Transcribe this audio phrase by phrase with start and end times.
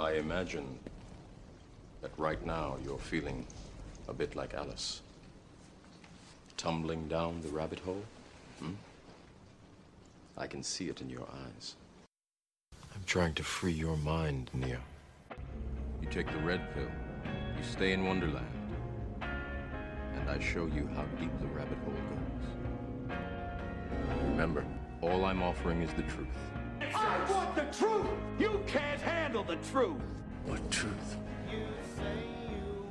[0.00, 0.66] I imagine
[2.00, 3.46] that right now you're feeling
[4.08, 5.02] a bit like Alice.
[6.56, 8.02] Tumbling down the rabbit hole?
[8.60, 8.72] Hmm?
[10.38, 11.74] I can see it in your eyes.
[12.94, 14.78] I'm trying to free your mind, Neo.
[16.00, 16.88] You take the red pill,
[17.58, 18.46] you stay in Wonderland,
[19.20, 23.18] and I show you how deep the rabbit hole goes.
[24.30, 24.64] Remember,
[25.02, 26.38] all I'm offering is the truth.
[27.50, 28.06] I want the truth!
[28.38, 30.00] You can't handle the truth!
[30.44, 31.16] What truth?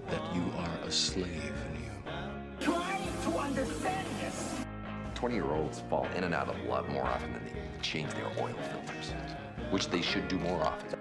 [0.09, 2.13] That you are a slave, Neo.
[2.59, 4.55] Trying to understand this!
[5.15, 8.27] 20 year olds fall in and out of love more often than they change their
[8.37, 9.13] oil filters,
[9.69, 10.99] which they should do more often.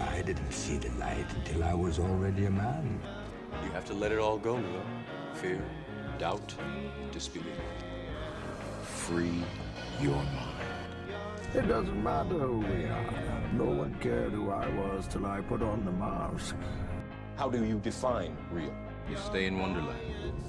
[0.00, 3.00] I didn't see the light until I was already a man.
[3.64, 4.82] You have to let it all go, Neo.
[5.32, 5.64] Fear,
[6.18, 6.54] doubt,
[7.10, 7.46] disbelief.
[8.82, 9.44] Free
[9.98, 10.47] your mind.
[11.54, 13.50] It doesn't matter who we are.
[13.52, 16.54] No one cared who I was till I put on the mask.
[17.36, 18.74] How do you define real?
[19.08, 20.44] You stay in Wonderland,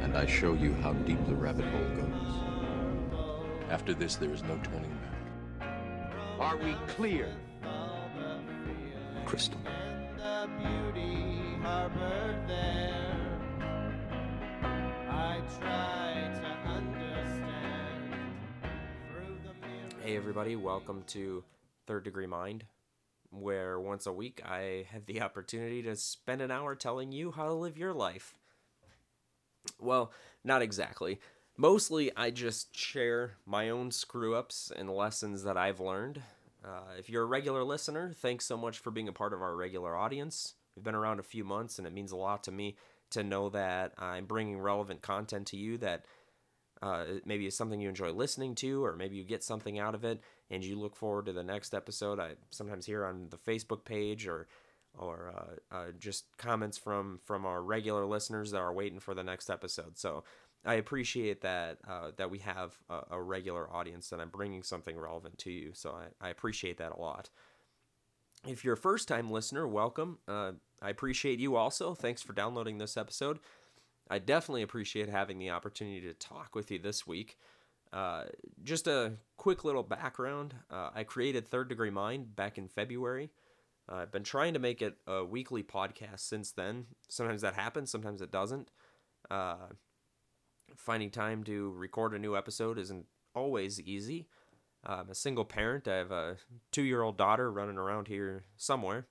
[0.00, 2.50] and I show you how deep the rabbit hole goes.
[3.70, 4.98] After this, there is no turning
[5.60, 5.68] back.
[6.40, 7.28] Are we clear?
[9.24, 9.60] Crystal.
[20.10, 21.44] Hey, everybody, welcome to
[21.86, 22.64] Third Degree Mind,
[23.30, 27.46] where once a week I have the opportunity to spend an hour telling you how
[27.46, 28.34] to live your life.
[29.78, 30.10] Well,
[30.42, 31.20] not exactly.
[31.56, 36.20] Mostly, I just share my own screw ups and lessons that I've learned.
[36.64, 39.54] Uh, if you're a regular listener, thanks so much for being a part of our
[39.54, 40.54] regular audience.
[40.74, 42.74] We've been around a few months, and it means a lot to me
[43.10, 46.04] to know that I'm bringing relevant content to you that
[46.82, 50.04] uh, maybe it's something you enjoy listening to, or maybe you get something out of
[50.04, 52.18] it, and you look forward to the next episode.
[52.18, 54.46] I sometimes hear on the Facebook page or
[54.98, 59.22] or uh, uh, just comments from from our regular listeners that are waiting for the
[59.22, 59.98] next episode.
[59.98, 60.24] So
[60.64, 64.98] I appreciate that uh, that we have a, a, regular audience that I'm bringing something
[64.98, 65.72] relevant to you.
[65.74, 67.30] So I, I appreciate that a lot.
[68.46, 70.18] If you're a first time listener, welcome.
[70.26, 71.94] Uh, I appreciate you also.
[71.94, 73.38] Thanks for downloading this episode.
[74.10, 77.38] I definitely appreciate having the opportunity to talk with you this week.
[77.92, 78.24] Uh,
[78.62, 83.30] just a quick little background uh, I created Third Degree Mind back in February.
[83.90, 86.86] Uh, I've been trying to make it a weekly podcast since then.
[87.08, 88.70] Sometimes that happens, sometimes it doesn't.
[89.30, 89.68] Uh,
[90.76, 94.26] finding time to record a new episode isn't always easy.
[94.84, 95.86] I'm a single parent.
[95.86, 96.36] I have a
[96.72, 99.06] two year old daughter running around here somewhere.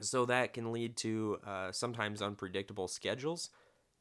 [0.00, 3.50] So that can lead to uh, sometimes unpredictable schedules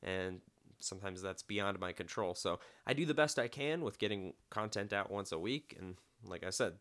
[0.05, 0.39] and
[0.79, 2.35] sometimes that's beyond my control.
[2.35, 5.95] So I do the best I can with getting content out once a week, and
[6.23, 6.73] like I said,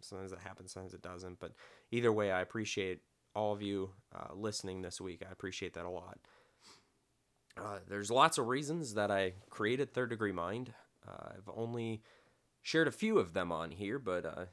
[0.00, 1.40] sometimes it happens, sometimes it doesn't.
[1.40, 1.52] But
[1.90, 3.00] either way, I appreciate
[3.34, 5.22] all of you uh, listening this week.
[5.28, 6.18] I appreciate that a lot.
[7.56, 10.72] Uh, there's lots of reasons that I created Third Degree Mind.
[11.06, 12.02] Uh, I've only
[12.62, 14.44] shared a few of them on here, but uh,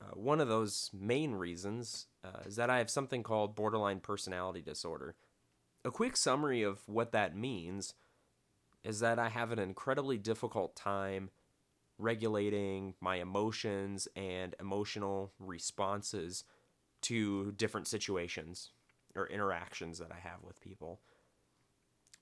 [0.00, 4.60] uh, one of those main reasons uh, is that I have something called borderline personality
[4.60, 5.14] disorder
[5.84, 7.94] a quick summary of what that means
[8.84, 11.30] is that I have an incredibly difficult time
[11.98, 16.44] regulating my emotions and emotional responses
[17.02, 18.70] to different situations
[19.14, 21.00] or interactions that I have with people.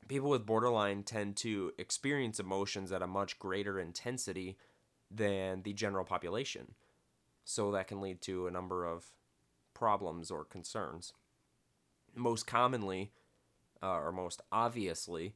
[0.09, 4.57] People with borderline tend to experience emotions at a much greater intensity
[5.11, 6.75] than the general population.
[7.45, 9.07] So that can lead to a number of
[9.73, 11.13] problems or concerns.
[12.15, 13.13] Most commonly,
[13.83, 15.35] uh, or most obviously,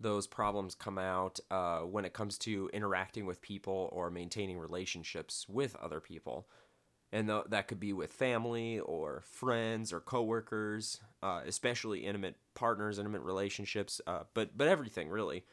[0.00, 5.46] those problems come out uh, when it comes to interacting with people or maintaining relationships
[5.48, 6.48] with other people.
[7.10, 12.98] And th- that could be with family or friends or coworkers, uh, especially intimate partners,
[12.98, 15.44] intimate relationships, uh, but but everything really.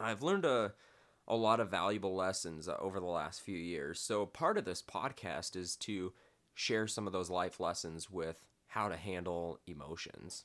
[0.00, 0.72] I've learned a
[1.28, 4.00] a lot of valuable lessons uh, over the last few years.
[4.00, 6.14] So part of this podcast is to
[6.54, 10.44] share some of those life lessons with how to handle emotions.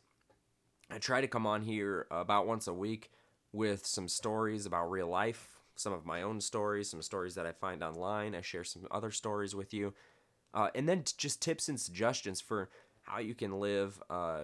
[0.90, 3.12] I try to come on here about once a week
[3.52, 7.52] with some stories about real life, some of my own stories, some stories that I
[7.52, 8.36] find online.
[8.36, 9.94] I share some other stories with you.
[10.54, 12.70] Uh, and then just tips and suggestions for
[13.02, 14.44] how you can live uh,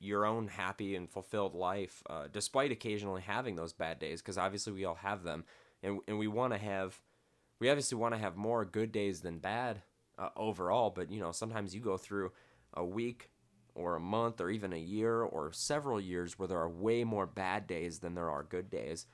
[0.00, 4.72] your own happy and fulfilled life, uh, despite occasionally having those bad days, because obviously
[4.72, 5.44] we all have them.
[5.82, 7.00] And, and we want to have,
[7.60, 9.82] we obviously want to have more good days than bad
[10.18, 12.32] uh, overall, but you know, sometimes you go through
[12.74, 13.30] a week
[13.76, 17.26] or a month or even a year or several years where there are way more
[17.26, 19.06] bad days than there are good days.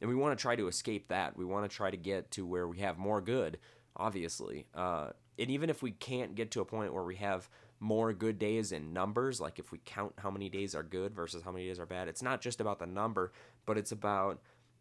[0.00, 1.36] And we want to try to escape that.
[1.36, 3.58] We want to try to get to where we have more good,
[3.96, 4.66] obviously.
[4.74, 7.48] Uh, and even if we can't get to a point where we have
[7.80, 11.42] more good days in numbers, like if we count how many days are good versus
[11.42, 13.32] how many days are bad, it's not just about the number,
[13.66, 14.40] but it's about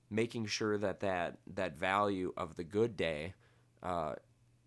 [0.09, 3.35] making sure that that, that value of the good day
[3.83, 4.13] uh,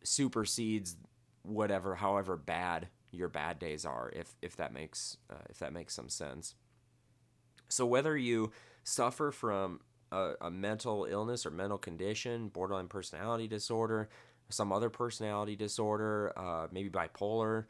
[0.04, 0.96] supersedes
[1.42, 5.94] whatever, however bad your bad days are, if if that makes uh, if that makes
[5.94, 6.54] some sense.
[7.68, 8.52] So whether you
[8.82, 9.80] suffer from
[10.10, 14.08] a, a mental illness or mental condition, borderline personality disorder,
[14.48, 17.66] some other personality disorder, uh, maybe bipolar,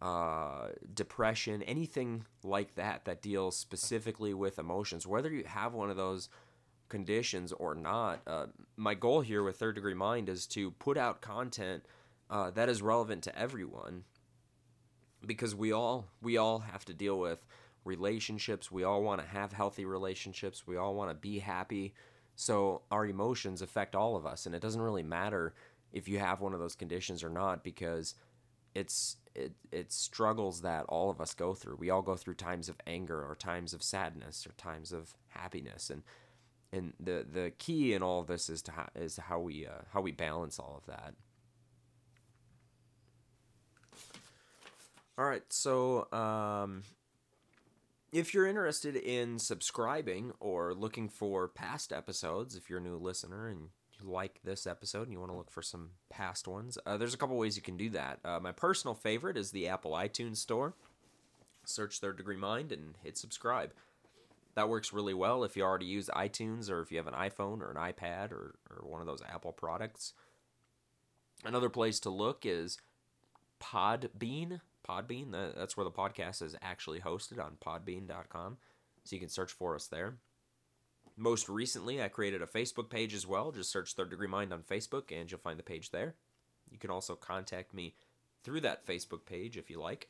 [0.00, 5.96] uh, depression, anything like that that deals specifically with emotions, whether you have one of
[5.96, 6.28] those
[6.88, 8.46] conditions or not, uh,
[8.76, 11.84] my goal here with Third Degree Mind is to put out content
[12.30, 14.04] uh, that is relevant to everyone
[15.26, 17.44] because we all we all have to deal with
[17.84, 18.70] relationships.
[18.70, 20.66] We all want to have healthy relationships.
[20.66, 21.94] We all want to be happy.
[22.34, 25.54] So our emotions affect all of us, and it doesn't really matter
[25.92, 28.14] if you have one of those conditions or not because
[28.74, 31.76] it's it it struggles that all of us go through.
[31.76, 35.90] We all go through times of anger or times of sadness or times of happiness,
[35.90, 36.02] and
[36.72, 39.82] and the the key in all of this is to how, is how we uh,
[39.92, 41.14] how we balance all of that.
[45.22, 46.82] All right, so um,
[48.10, 53.46] if you're interested in subscribing or looking for past episodes, if you're a new listener
[53.46, 53.68] and
[54.00, 57.14] you like this episode and you want to look for some past ones, uh, there's
[57.14, 58.18] a couple ways you can do that.
[58.24, 60.74] Uh, my personal favorite is the Apple iTunes Store.
[61.64, 63.70] Search Third Degree Mind and hit subscribe.
[64.56, 67.60] That works really well if you already use iTunes or if you have an iPhone
[67.60, 70.14] or an iPad or, or one of those Apple products.
[71.44, 72.78] Another place to look is
[73.60, 74.58] Podbean.
[74.88, 75.32] Podbean.
[75.56, 78.58] That's where the podcast is actually hosted on podbean.com.
[79.04, 80.16] So you can search for us there.
[81.16, 83.52] Most recently, I created a Facebook page as well.
[83.52, 86.14] Just search Third Degree Mind on Facebook and you'll find the page there.
[86.70, 87.94] You can also contact me
[88.42, 90.08] through that Facebook page if you like.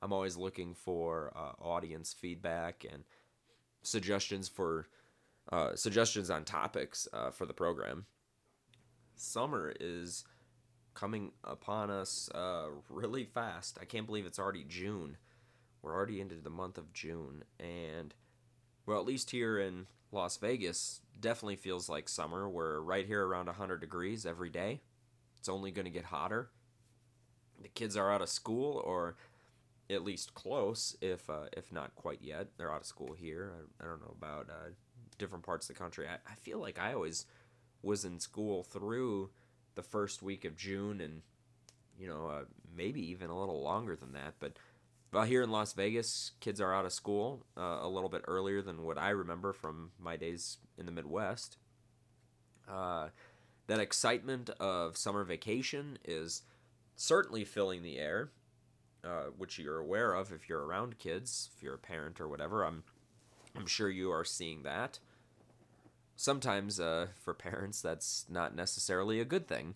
[0.00, 3.04] I'm always looking for uh, audience feedback and
[3.82, 4.88] suggestions for
[5.50, 8.06] uh, suggestions on topics uh, for the program.
[9.14, 10.24] Summer is
[10.94, 13.78] coming upon us uh, really fast.
[13.80, 15.16] I can't believe it's already June.
[15.82, 18.14] We're already into the month of June, and
[18.86, 22.48] well, at least here in Las Vegas, definitely feels like summer.
[22.48, 24.80] We're right here around 100 degrees every day.
[25.38, 26.50] It's only going to get hotter.
[27.60, 29.16] The kids are out of school, or
[29.90, 32.48] at least close, if uh, if not quite yet.
[32.56, 33.52] They're out of school here.
[33.56, 34.70] I, I don't know about uh,
[35.18, 36.06] different parts of the country.
[36.06, 37.26] I, I feel like I always
[37.82, 39.30] was in school through
[39.74, 41.22] the first week of June and
[41.98, 42.44] you know uh,
[42.76, 44.52] maybe even a little longer than that but
[45.12, 48.62] well here in Las Vegas kids are out of school uh, a little bit earlier
[48.62, 51.56] than what I remember from my days in the Midwest.
[52.68, 53.08] Uh,
[53.66, 56.42] that excitement of summer vacation is
[56.96, 58.30] certainly filling the air
[59.04, 62.64] uh, which you're aware of if you're around kids if you're a parent or whatever.
[62.64, 62.84] I'm
[63.56, 64.98] I'm sure you are seeing that
[66.16, 69.74] sometimes uh, for parents that's not necessarily a good thing.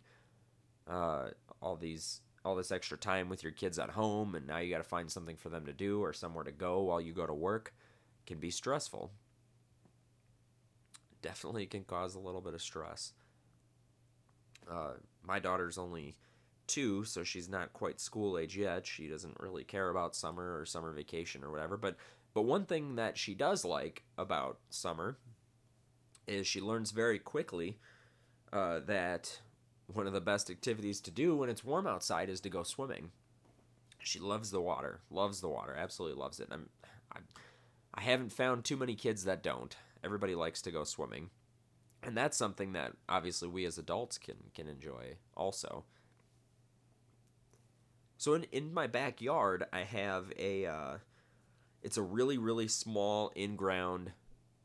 [0.88, 1.30] Uh,
[1.60, 4.78] all these all this extra time with your kids at home, and now you got
[4.78, 7.34] to find something for them to do or somewhere to go while you go to
[7.34, 7.74] work
[8.24, 9.10] can be stressful.
[11.22, 13.12] Definitely can cause a little bit of stress.
[14.70, 14.94] Uh,
[15.24, 16.16] my daughter's only
[16.66, 18.86] two, so she's not quite school age yet.
[18.86, 21.76] She doesn't really care about summer or summer vacation or whatever.
[21.76, 21.96] But
[22.34, 25.18] but one thing that she does like about summer
[26.26, 27.78] is she learns very quickly
[28.52, 29.40] uh, that
[29.86, 33.10] one of the best activities to do when it's warm outside is to go swimming.
[33.98, 36.48] She loves the water, loves the water, absolutely loves it.
[36.50, 36.68] I'm,
[37.12, 37.24] I'm,
[37.94, 39.76] I haven't found too many kids that don't.
[40.04, 41.30] Everybody likes to go swimming,
[42.02, 45.84] and that's something that obviously we as adults can can enjoy also.
[48.16, 50.66] So in in my backyard, I have a.
[50.66, 50.96] Uh,
[51.82, 54.12] it's a really really small in ground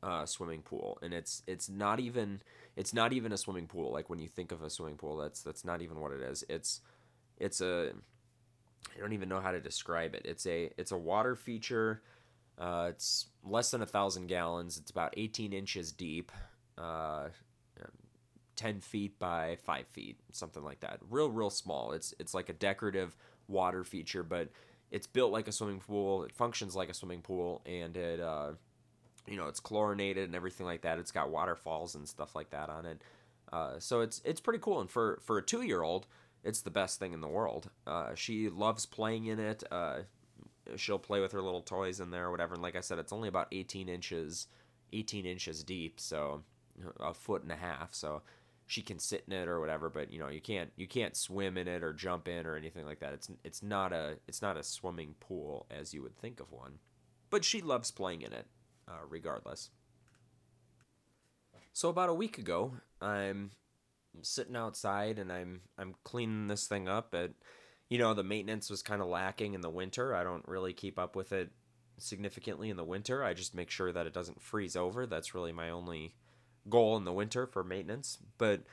[0.03, 2.41] uh, swimming pool, and it's it's not even
[2.75, 3.91] it's not even a swimming pool.
[3.91, 6.43] Like when you think of a swimming pool, that's that's not even what it is.
[6.50, 6.81] It's
[7.38, 7.91] it's a
[8.96, 10.24] I don't even know how to describe it.
[10.25, 12.01] It's a it's a water feature.
[12.58, 14.77] Uh, it's less than a thousand gallons.
[14.77, 16.31] It's about 18 inches deep,
[16.77, 17.29] uh,
[18.55, 21.00] 10 feet by five feet, something like that.
[21.10, 21.93] Real real small.
[21.93, 23.15] It's it's like a decorative
[23.48, 24.50] water feature, but
[24.91, 26.24] it's built like a swimming pool.
[26.24, 28.51] It functions like a swimming pool, and it uh,
[29.28, 31.00] you know it's chlorinated and everything like that.
[31.00, 33.01] It's got waterfalls and stuff like that on it.
[33.51, 34.80] Uh, so it's it's pretty cool.
[34.80, 36.08] And for for a two year old,
[36.44, 37.70] it's the best thing in the world.
[37.86, 39.63] Uh, she loves playing in it.
[39.72, 40.00] Uh,
[40.75, 42.54] she'll play with her little toys in there or whatever.
[42.54, 44.48] And like I said, it's only about 18 inches,
[44.94, 46.44] 18 inches deep, so
[47.00, 47.94] a foot and a half.
[47.94, 48.22] So
[48.68, 51.58] she can sit in it or whatever, but you know, you can't you can't swim
[51.58, 53.13] in it or jump in or anything like that.
[53.13, 56.80] It's it's not a it's not a swimming pool as you would think of one.
[57.30, 58.48] But she loves playing in it,
[58.91, 59.69] uh, regardless.
[61.74, 63.51] So about a week ago, I'm
[64.21, 67.13] sitting outside and I'm I'm cleaning this thing up.
[67.13, 67.31] At
[67.89, 70.13] you know the maintenance was kind of lacking in the winter.
[70.13, 71.51] I don't really keep up with it
[71.98, 73.24] significantly in the winter.
[73.24, 75.05] I just make sure that it doesn't freeze over.
[75.05, 76.15] That's really my only
[76.69, 78.17] goal in the winter for maintenance.
[78.38, 78.63] But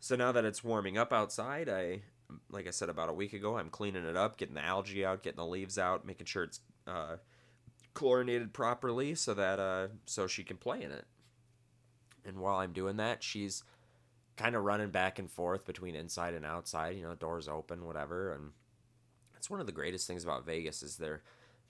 [0.00, 2.02] so now that it's warming up outside, I
[2.50, 5.22] like I said about a week ago, I'm cleaning it up, getting the algae out,
[5.22, 7.16] getting the leaves out, making sure it's uh,
[7.98, 11.04] chlorinated properly so that uh, so she can play in it.
[12.24, 13.64] And while I'm doing that, she's
[14.36, 16.96] kind of running back and forth between inside and outside.
[16.96, 18.32] You know, doors open, whatever.
[18.32, 18.52] And
[19.32, 21.22] that's one of the greatest things about Vegas is there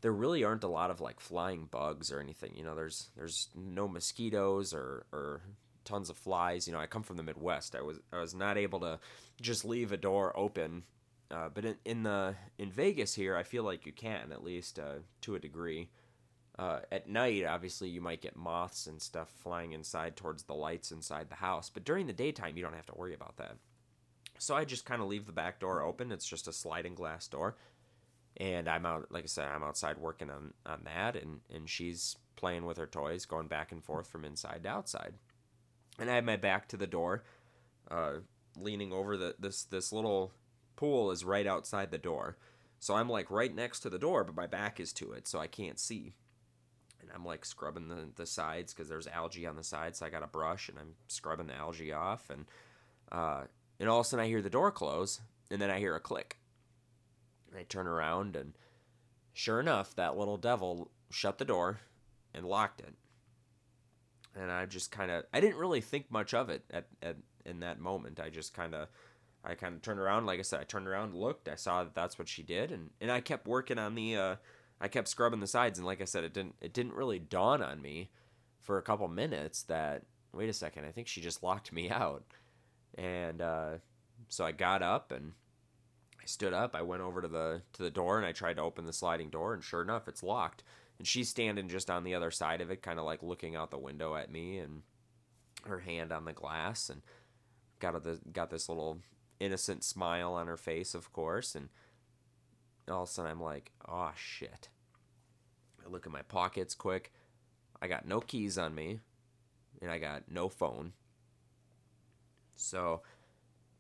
[0.03, 2.53] there really aren't a lot of like flying bugs or anything.
[2.55, 5.41] You know, there's there's no mosquitoes or or
[5.87, 6.67] tons of flies.
[6.67, 7.75] You know, I come from the Midwest.
[7.75, 8.99] I was I was not able to
[9.41, 10.83] just leave a door open.
[11.31, 14.79] Uh, but in, in the in Vegas here, I feel like you can at least
[14.79, 15.89] uh, to a degree.
[16.59, 20.91] Uh, at night, obviously, you might get moths and stuff flying inside towards the lights
[20.91, 23.57] inside the house, but during the daytime, you don't have to worry about that.
[24.39, 26.11] So I just kind of leave the back door open.
[26.11, 27.57] It's just a sliding glass door,
[28.37, 29.07] and I'm out.
[29.11, 32.87] Like I said, I'm outside working on on that, and and she's playing with her
[32.87, 35.15] toys, going back and forth from inside to outside,
[35.99, 37.25] and I have my back to the door,
[37.89, 38.15] uh,
[38.57, 40.33] leaning over the this this little
[40.75, 42.37] pool is right outside the door.
[42.81, 45.39] So I'm like right next to the door, but my back is to it, so
[45.39, 46.15] I can't see
[47.09, 49.99] and I'm like scrubbing the, the sides because there's algae on the sides.
[49.99, 52.45] So I got a brush and I'm scrubbing the algae off, and
[53.11, 53.45] uh,
[53.81, 56.01] and all of a sudden I hear the door close, and then I hear a
[56.01, 56.39] click.
[57.57, 58.53] I turn around, and
[59.33, 61.81] sure enough, that little devil shut the door
[62.35, 62.95] and locked it.
[64.37, 67.61] And I just kind of I didn't really think much of it at, at in
[67.61, 68.21] that moment.
[68.21, 68.89] I just kind of
[69.43, 71.95] I kind of turned around, like I said, I turned around, looked, I saw that
[71.95, 74.17] that's what she did, and and I kept working on the.
[74.17, 74.37] Uh,
[74.81, 77.63] I kept scrubbing the sides, and like I said, it didn't it didn't really dawn
[77.63, 78.11] on me
[78.61, 82.25] for a couple minutes that wait a second, I think she just locked me out,
[82.97, 83.71] and uh,
[84.29, 85.33] so I got up and
[86.21, 86.75] I stood up.
[86.75, 89.31] I went over to the to the door and I tried to open the sliding
[89.31, 90.63] door, and sure enough, it's locked.
[90.99, 93.71] And she's standing just on the other side of it, kind of like looking out
[93.71, 94.83] the window at me, and
[95.65, 97.03] her hand on the glass, and
[97.79, 98.99] got a, got this little
[99.41, 101.69] innocent smile on her face, of course, and
[102.91, 104.69] all of a sudden I'm like, oh shit.
[105.85, 107.13] I look at my pockets quick.
[107.81, 108.99] I got no keys on me,
[109.81, 110.93] and I got no phone.
[112.57, 113.03] So,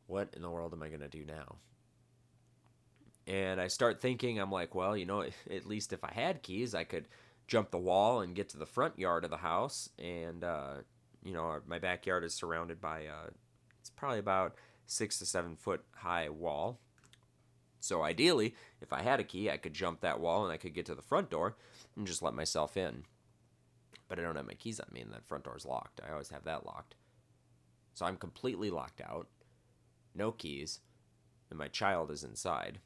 [0.06, 1.56] what in the world am I going to do now?
[3.26, 6.74] And I start thinking, I'm like, well, you know, at least if I had keys,
[6.74, 7.08] I could
[7.46, 9.90] jump the wall and get to the front yard of the house.
[9.98, 10.74] And, uh,
[11.24, 13.30] you know, my backyard is surrounded by, uh,
[13.80, 14.54] it's probably about
[14.86, 16.78] six to seven foot high wall.
[17.80, 20.74] So ideally, if I had a key, I could jump that wall and I could
[20.74, 21.56] get to the front door
[21.96, 23.04] and just let myself in.
[24.08, 26.00] But I don't have my keys on me and that front door is locked.
[26.06, 26.94] I always have that locked.
[27.94, 29.28] So I'm completely locked out,
[30.14, 30.80] no keys,
[31.50, 32.78] and my child is inside.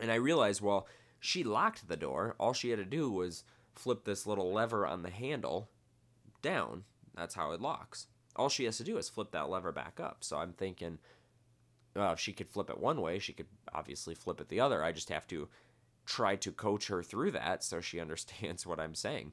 [0.00, 0.86] And I realized, well,
[1.20, 2.36] she locked the door.
[2.38, 5.68] All she had to do was flip this little lever on the handle
[6.42, 6.84] down.
[7.14, 8.06] That's how it locks.
[8.36, 10.18] All she has to do is flip that lever back up.
[10.20, 10.98] So I'm thinking,
[11.94, 14.82] well, if she could flip it one way, she could obviously flip it the other.
[14.82, 15.48] I just have to
[16.06, 19.32] try to coach her through that so she understands what I'm saying.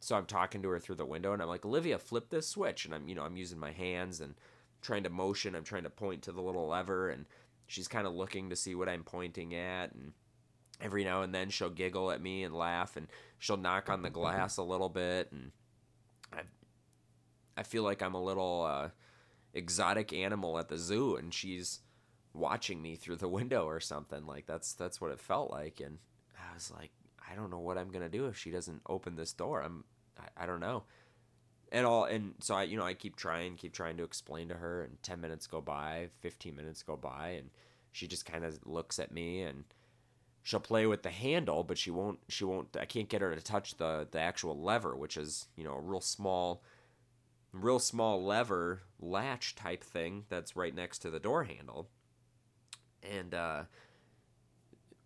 [0.00, 2.84] So I'm talking to her through the window and I'm like, Olivia, flip this switch.
[2.84, 4.34] And I'm, you know, I'm using my hands and
[4.82, 5.54] trying to motion.
[5.54, 7.26] I'm trying to point to the little lever and
[7.66, 9.92] she's kind of looking to see what I'm pointing at.
[9.94, 10.12] And
[10.80, 14.10] every now and then she'll giggle at me and laugh and she'll knock on the
[14.10, 15.32] glass a little bit.
[15.32, 15.50] And
[16.32, 16.42] I,
[17.56, 18.88] I feel like I'm a little uh,
[19.56, 21.80] exotic animal at the zoo and she's
[22.36, 24.26] watching me through the window or something.
[24.26, 25.98] Like that's that's what it felt like, and
[26.38, 26.90] I was like,
[27.30, 29.62] I don't know what I'm gonna do if she doesn't open this door.
[29.62, 29.84] I'm
[30.18, 30.84] I, I don't know.
[31.72, 34.54] And all and so I you know I keep trying, keep trying to explain to
[34.54, 37.50] her, and ten minutes go by, fifteen minutes go by, and
[37.92, 39.64] she just kind of looks at me and
[40.42, 43.42] she'll play with the handle, but she won't she won't I can't get her to
[43.42, 46.62] touch the the actual lever, which is you know a real small
[47.52, 51.88] real small lever latch type thing that's right next to the door handle
[53.02, 53.64] and uh,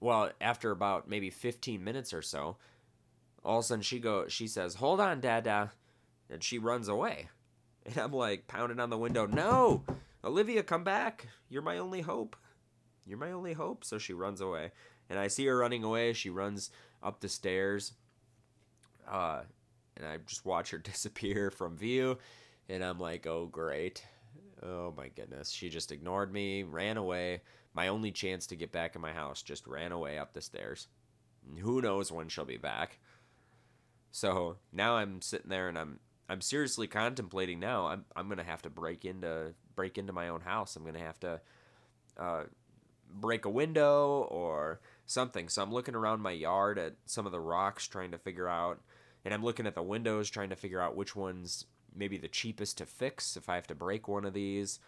[0.00, 2.56] well, after about maybe 15 minutes or so,
[3.44, 5.72] all of a sudden she go, she says, "Hold on, Dada,"
[6.28, 7.28] and she runs away.
[7.86, 9.84] And I'm like pounding on the window, "No,
[10.22, 11.28] Olivia, come back!
[11.48, 12.36] You're my only hope.
[13.06, 14.72] You're my only hope." So she runs away,
[15.08, 16.12] and I see her running away.
[16.12, 16.70] She runs
[17.02, 17.92] up the stairs,
[19.08, 19.42] uh,
[20.00, 22.18] and I just watch her disappear from view,
[22.68, 24.04] and I'm like, "Oh, great."
[24.62, 25.50] Oh my goodness.
[25.50, 27.40] She just ignored me, ran away.
[27.72, 30.88] My only chance to get back in my house just ran away up the stairs.
[31.60, 32.98] Who knows when she'll be back.
[34.12, 37.86] So now I'm sitting there and I'm I'm seriously contemplating now.
[37.86, 40.76] I'm I'm gonna have to break into break into my own house.
[40.76, 41.40] I'm gonna have to
[42.18, 42.42] uh,
[43.12, 45.48] break a window or something.
[45.48, 48.80] So I'm looking around my yard at some of the rocks, trying to figure out,
[49.24, 52.78] and I'm looking at the windows, trying to figure out which ones maybe the cheapest
[52.78, 54.78] to fix if I have to break one of these,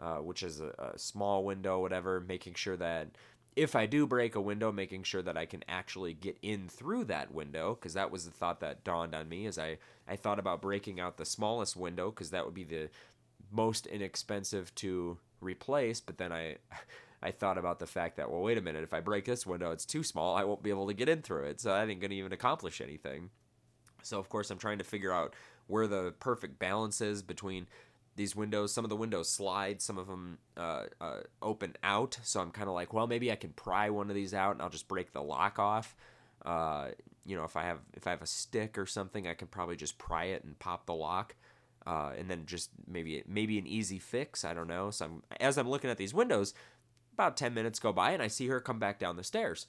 [0.00, 2.20] uh, which is a, a small window, whatever.
[2.20, 3.08] Making sure that
[3.54, 7.04] if I do break a window, making sure that I can actually get in through
[7.04, 10.38] that window, because that was the thought that dawned on me as I, I thought
[10.38, 12.88] about breaking out the smallest window, because that would be the
[13.50, 16.00] most inexpensive to replace.
[16.00, 16.56] But then I,
[17.22, 19.70] I thought about the fact that, well, wait a minute, if I break this window,
[19.70, 22.00] it's too small, I won't be able to get in through it, so that ain't
[22.00, 23.30] gonna even accomplish anything.
[24.02, 25.34] So of course I'm trying to figure out
[25.66, 27.66] where the perfect balance is between
[28.16, 28.72] these windows.
[28.72, 32.18] Some of the windows slide, some of them uh, uh, open out.
[32.22, 34.62] So I'm kind of like, well, maybe I can pry one of these out and
[34.62, 35.96] I'll just break the lock off.
[36.44, 36.88] Uh,
[37.24, 39.76] you know, if I have if I have a stick or something, I can probably
[39.76, 41.36] just pry it and pop the lock,
[41.86, 44.44] uh, and then just maybe maybe an easy fix.
[44.44, 44.90] I don't know.
[44.90, 46.52] So I'm, as I'm looking at these windows,
[47.12, 49.68] about ten minutes go by and I see her come back down the stairs.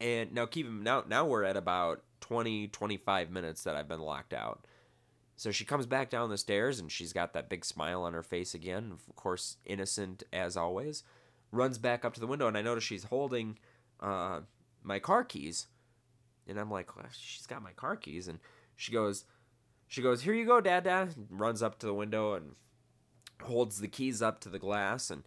[0.00, 4.32] And now keep now now we're at about 20 25 minutes that I've been locked
[4.32, 4.66] out.
[5.36, 8.22] So she comes back down the stairs and she's got that big smile on her
[8.22, 11.02] face again, of course, innocent as always.
[11.50, 13.58] Runs back up to the window and I notice she's holding
[14.00, 14.40] uh,
[14.82, 15.68] my car keys.
[16.46, 18.28] And I'm like, well, she's got my car keys.
[18.28, 18.38] And
[18.76, 19.24] she goes,
[19.88, 21.14] she goes, here you go, dad, dad.
[21.30, 22.54] Runs up to the window and
[23.42, 25.10] holds the keys up to the glass.
[25.10, 25.22] And,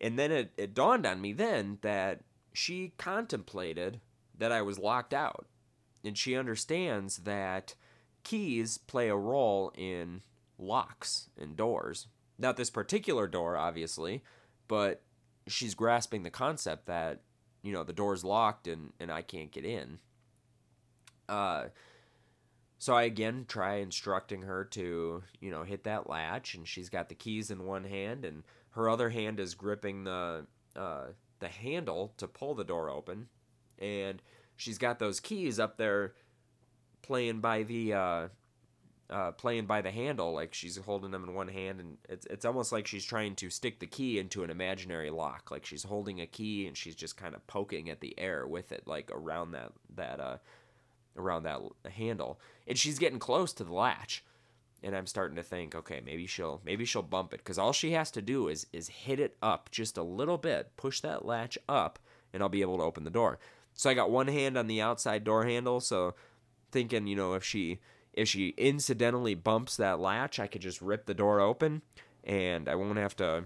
[0.00, 2.20] and then it, it dawned on me then that
[2.54, 4.00] she contemplated
[4.38, 5.46] that I was locked out.
[6.06, 7.74] And she understands that
[8.22, 10.22] keys play a role in
[10.58, 12.06] locks and doors.
[12.38, 14.22] Not this particular door, obviously,
[14.68, 15.02] but
[15.46, 17.20] she's grasping the concept that,
[17.62, 19.98] you know, the door's locked and, and I can't get in.
[21.28, 21.66] Uh,
[22.78, 27.08] so I again try instructing her to, you know, hit that latch, and she's got
[27.08, 31.06] the keys in one hand, and her other hand is gripping the uh,
[31.40, 33.28] the handle to pull the door open,
[33.78, 34.22] and
[34.56, 36.14] she's got those keys up there
[37.02, 38.28] playing by the uh,
[39.08, 42.44] uh, playing by the handle, like she's holding them in one hand, and it's it's
[42.44, 46.20] almost like she's trying to stick the key into an imaginary lock, like she's holding
[46.20, 49.52] a key and she's just kind of poking at the air with it, like around
[49.52, 50.38] that that uh
[51.16, 51.60] around that
[51.92, 54.24] handle, and she's getting close to the latch,
[54.82, 57.92] and I'm starting to think, okay, maybe she'll maybe she'll bump it, because all she
[57.92, 61.56] has to do is is hit it up just a little bit, push that latch
[61.68, 62.00] up,
[62.32, 63.38] and I'll be able to open the door.
[63.76, 66.14] So I got one hand on the outside door handle, so
[66.72, 67.78] thinking, you know, if she
[68.14, 71.82] if she incidentally bumps that latch, I could just rip the door open
[72.24, 73.44] and I won't have to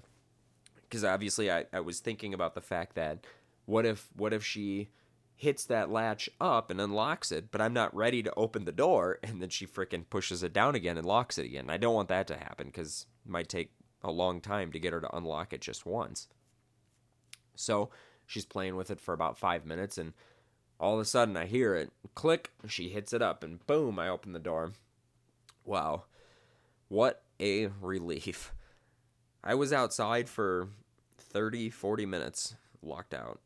[0.82, 3.26] because obviously I, I was thinking about the fact that
[3.66, 4.90] what if what if she
[5.34, 9.18] hits that latch up and unlocks it, but I'm not ready to open the door
[9.24, 11.68] and then she freaking pushes it down again and locks it again.
[11.68, 14.92] I don't want that to happen because it might take a long time to get
[14.92, 16.28] her to unlock it just once.
[17.56, 17.90] So
[18.30, 20.12] she's playing with it for about five minutes and
[20.78, 24.08] all of a sudden I hear it click, she hits it up, and boom, I
[24.08, 24.72] open the door.
[25.64, 26.04] Wow.
[26.88, 28.54] What a relief.
[29.42, 30.68] I was outside for
[31.18, 33.40] 30, 40 minutes, locked out.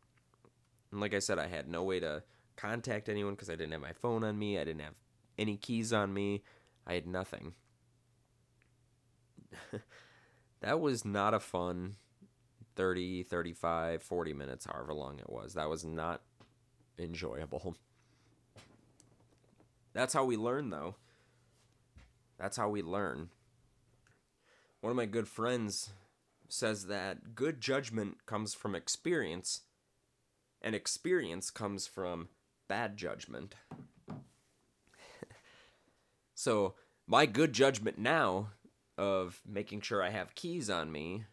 [0.93, 2.23] And like I said, I had no way to
[2.57, 4.95] contact anyone because I didn't have my phone on me, I didn't have
[5.39, 6.43] any keys on me,
[6.87, 7.55] I had nothing.
[10.61, 11.97] that was not a fun
[12.77, 15.55] 30, 35, 40 minutes, however long it was.
[15.55, 16.23] That was not
[16.99, 17.77] enjoyable.
[19.93, 20.97] That's how we learn, though.
[22.39, 23.31] That's how we learn.
[24.81, 25.91] One of my good friends
[26.49, 29.63] says that good judgment comes from experience,
[30.61, 32.29] and experience comes from
[32.69, 33.55] bad judgment.
[36.35, 36.75] so,
[37.07, 38.51] my good judgment now
[38.97, 41.25] of making sure I have keys on me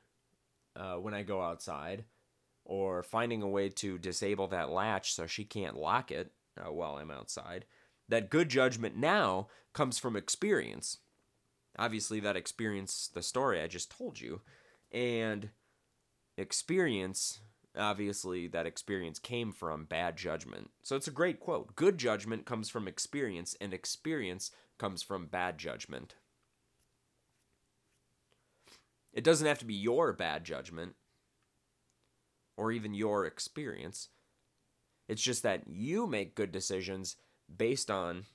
[0.75, 2.05] uh, when I go outside
[2.63, 6.95] or finding a way to disable that latch so she can't lock it uh, while
[6.95, 7.65] I'm outside.
[8.09, 10.97] That good judgment now comes from experience.
[11.79, 14.41] Obviously, that experience, the story I just told you,
[14.91, 15.49] and
[16.37, 17.39] experience,
[17.77, 20.71] obviously, that experience came from bad judgment.
[20.83, 21.75] So it's a great quote.
[21.75, 26.15] Good judgment comes from experience, and experience comes from bad judgment.
[29.13, 30.95] It doesn't have to be your bad judgment
[32.57, 34.09] or even your experience.
[35.07, 37.17] It's just that you make good decisions
[37.53, 38.25] based on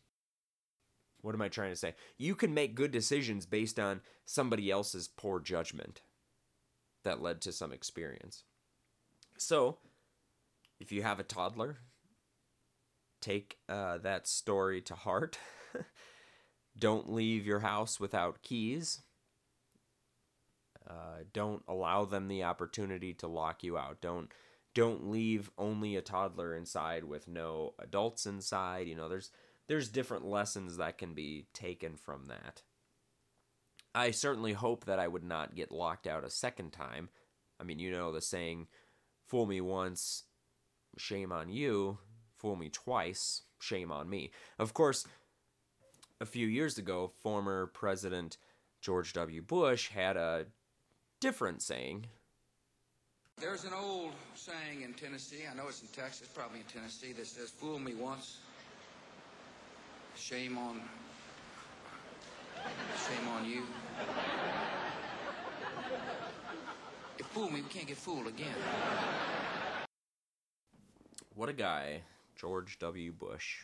[1.23, 1.95] what am I trying to say?
[2.19, 6.03] You can make good decisions based on somebody else's poor judgment
[7.03, 8.45] that led to some experience.
[9.37, 9.79] So,
[10.79, 11.79] if you have a toddler,
[13.21, 15.39] take uh, that story to heart.
[16.79, 19.03] don't leave your house without keys.
[20.89, 24.01] Uh, don't allow them the opportunity to lock you out.
[24.01, 24.31] Don't
[24.75, 28.87] don't leave only a toddler inside with no adults inside.
[28.87, 29.31] You know, there's
[29.69, 32.63] there's different lessons that can be taken from that.
[33.95, 37.09] I certainly hope that I would not get locked out a second time.
[37.59, 38.67] I mean, you know the saying,
[39.27, 40.25] fool me once,
[40.99, 41.99] shame on you,
[42.37, 44.31] fool me twice, shame on me.
[44.59, 45.07] Of course,
[46.21, 48.37] a few years ago, former President
[48.83, 49.43] George W.
[49.43, 50.47] Bush had a
[51.21, 52.07] different saying.
[53.39, 57.27] There's an old saying in Tennessee, I know it's in Texas, probably in Tennessee, that
[57.27, 58.39] says, fool me once,
[60.17, 60.81] shame on,
[62.57, 63.63] shame on you.
[67.19, 68.55] You fool me, we can't get fooled again.
[71.35, 72.01] What a guy,
[72.37, 73.13] George W.
[73.13, 73.59] Bush.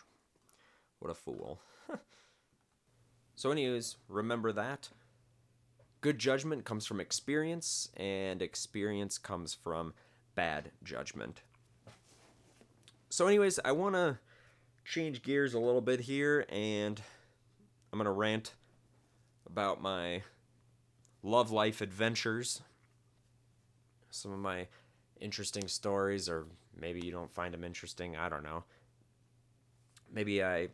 [0.98, 1.60] What a fool.
[3.34, 4.90] so, anyways, remember that.
[6.02, 9.94] Good judgment comes from experience, and experience comes from
[10.34, 11.42] bad judgment.
[13.08, 14.18] So, anyways, I want to
[14.84, 17.00] change gears a little bit here, and
[17.92, 18.54] I'm going to rant
[19.46, 20.22] about my
[21.22, 22.62] love life adventures.
[24.10, 24.66] Some of my
[25.20, 28.16] interesting stories, or maybe you don't find them interesting.
[28.16, 28.64] I don't know.
[30.12, 30.70] Maybe I,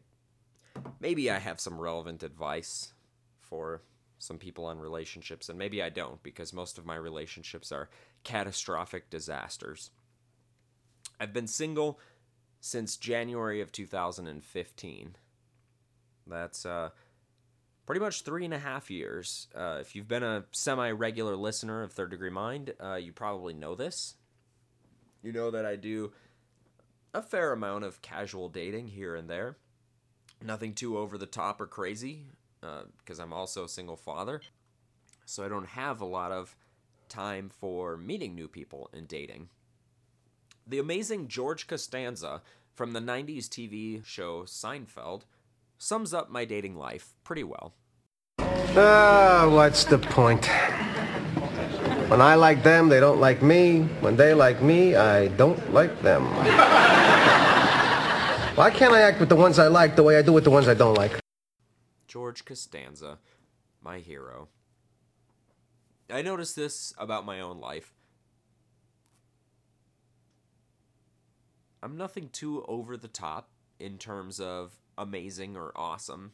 [1.00, 2.94] maybe I have some relevant advice
[3.38, 3.82] for
[4.18, 7.88] some people on relationships, and maybe I don't because most of my relationships are
[8.24, 9.90] catastrophic disasters.
[11.20, 11.98] I've been single
[12.60, 15.16] since January of 2015.
[16.26, 16.90] That's uh,
[17.86, 19.48] pretty much three and a half years.
[19.54, 23.54] Uh, if you've been a semi regular listener of Third Degree Mind, uh, you probably
[23.54, 24.14] know this.
[25.22, 26.12] You know that I do
[27.14, 29.56] a fair amount of casual dating here and there.
[30.44, 32.26] Nothing too over the top or crazy,
[32.60, 34.40] because uh, I'm also a single father.
[35.24, 36.56] So I don't have a lot of
[37.08, 39.48] time for meeting new people and dating.
[40.66, 42.42] The amazing George Costanza
[42.74, 45.22] from the 90s TV show Seinfeld
[45.78, 47.74] sums up my dating life pretty well.
[48.40, 50.46] Ah, uh, what's the point?
[52.08, 53.82] When I like them, they don't like me.
[54.00, 56.24] When they like me, I don't like them.
[58.56, 60.50] Why can't I act with the ones I like the way I do with the
[60.50, 61.20] ones I don't like?
[62.08, 63.18] George Costanza,
[63.82, 64.48] my hero.
[66.10, 67.92] I noticed this about my own life.
[71.82, 76.32] I'm nothing too over the top in terms of amazing or awesome.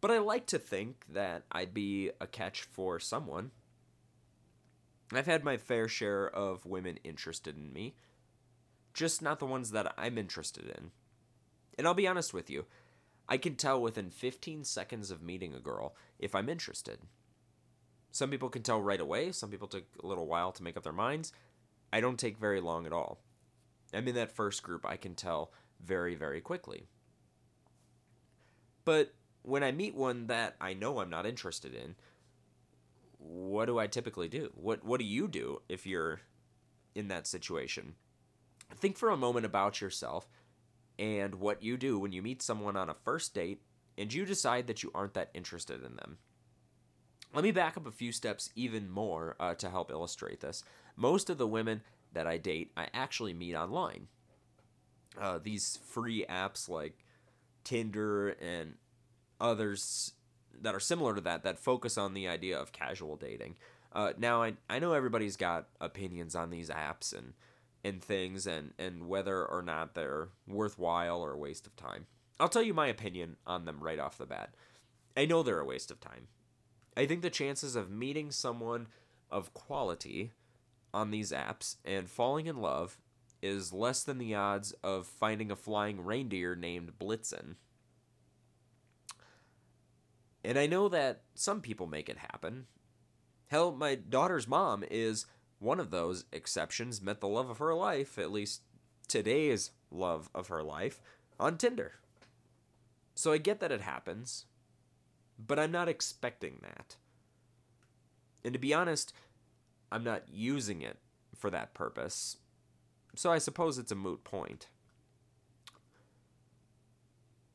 [0.00, 3.50] But I like to think that I'd be a catch for someone.
[5.12, 7.94] I've had my fair share of women interested in me,
[8.94, 10.92] just not the ones that I'm interested in.
[11.76, 12.66] And I'll be honest with you,
[13.30, 16.98] I can tell within 15 seconds of meeting a girl if I'm interested.
[18.10, 20.82] Some people can tell right away, some people take a little while to make up
[20.82, 21.32] their minds.
[21.92, 23.20] I don't take very long at all.
[23.94, 26.88] I'm in that first group, I can tell very, very quickly.
[28.84, 31.94] But when I meet one that I know I'm not interested in,
[33.18, 34.50] what do I typically do?
[34.54, 36.20] What what do you do if you're
[36.94, 37.94] in that situation?
[38.74, 40.28] Think for a moment about yourself
[41.00, 43.62] and what you do when you meet someone on a first date
[43.96, 46.18] and you decide that you aren't that interested in them.
[47.34, 50.62] Let me back up a few steps even more uh, to help illustrate this.
[50.96, 51.80] Most of the women
[52.12, 54.08] that I date, I actually meet online.
[55.18, 57.04] Uh, these free apps like
[57.64, 58.74] Tinder and
[59.40, 60.12] others
[60.60, 63.56] that are similar to that that focus on the idea of casual dating.
[63.92, 67.32] Uh, now I I know everybody's got opinions on these apps and
[67.84, 72.06] and things and and whether or not they're worthwhile or a waste of time.
[72.38, 74.54] I'll tell you my opinion on them right off the bat.
[75.16, 76.28] I know they're a waste of time.
[76.96, 78.88] I think the chances of meeting someone
[79.30, 80.32] of quality
[80.92, 82.98] on these apps and falling in love
[83.42, 87.56] is less than the odds of finding a flying reindeer named Blitzen.
[90.44, 92.66] And I know that some people make it happen.
[93.48, 95.26] Hell, my daughter's mom is
[95.60, 98.62] one of those exceptions, met the love of her life, at least
[99.06, 101.00] today's love of her life,
[101.38, 101.92] on Tinder.
[103.14, 104.46] So I get that it happens,
[105.38, 106.96] but I'm not expecting that.
[108.42, 109.12] And to be honest,
[109.92, 110.96] I'm not using it
[111.36, 112.38] for that purpose.
[113.14, 114.68] So I suppose it's a moot point.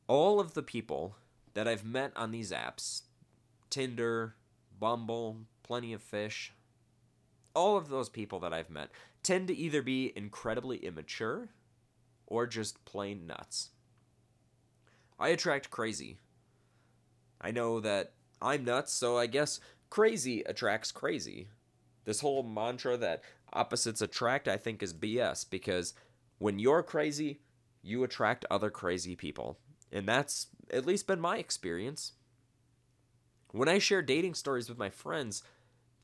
[0.06, 1.16] All of the people
[1.54, 3.02] that I've met on these apps
[3.68, 4.36] Tinder,
[4.78, 6.52] Bumble, Plenty of Fish
[7.56, 8.90] all of those people that I've met
[9.22, 11.48] tend to either be incredibly immature
[12.26, 13.70] or just plain nuts.
[15.18, 16.18] I attract crazy.
[17.40, 21.48] I know that I'm nuts, so I guess crazy attracts crazy.
[22.04, 25.94] This whole mantra that opposites attract, I think, is BS because
[26.38, 27.40] when you're crazy,
[27.82, 29.58] you attract other crazy people.
[29.90, 32.12] And that's at least been my experience.
[33.52, 35.42] When I share dating stories with my friends,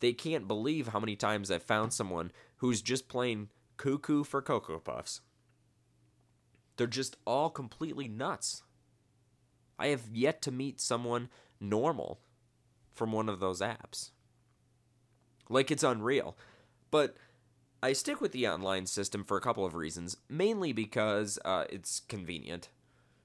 [0.02, 4.80] they can't believe how many times I've found someone who's just plain cuckoo for Cocoa
[4.80, 5.20] Puffs.
[6.76, 8.64] They're just all completely nuts.
[9.78, 11.28] I have yet to meet someone
[11.60, 12.18] normal
[12.92, 14.10] from one of those apps.
[15.48, 16.36] Like it's unreal.
[16.90, 17.16] But
[17.80, 20.16] I stick with the online system for a couple of reasons.
[20.28, 22.70] Mainly because uh, it's convenient.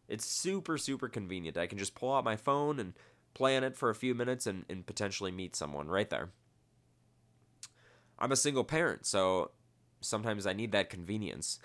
[0.07, 1.57] It's super, super convenient.
[1.57, 2.93] I can just pull out my phone and
[3.33, 6.29] play on it for a few minutes and, and potentially meet someone right there.
[8.19, 9.51] I'm a single parent, so
[10.01, 11.59] sometimes I need that convenience.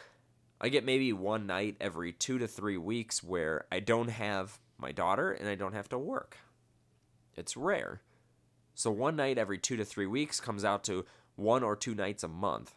[0.61, 4.93] I get maybe one night every two to three weeks where I don't have my
[4.93, 6.39] daughter and I don't have to work.
[7.37, 8.03] It's rare.
[8.75, 11.05] So one night every two to three weeks comes out to
[11.37, 12.75] one or two nights a month.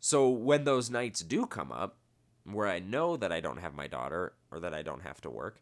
[0.00, 1.96] So when those nights do come up,
[2.44, 5.30] where I know that I don't have my daughter or that I don't have to
[5.30, 5.60] work,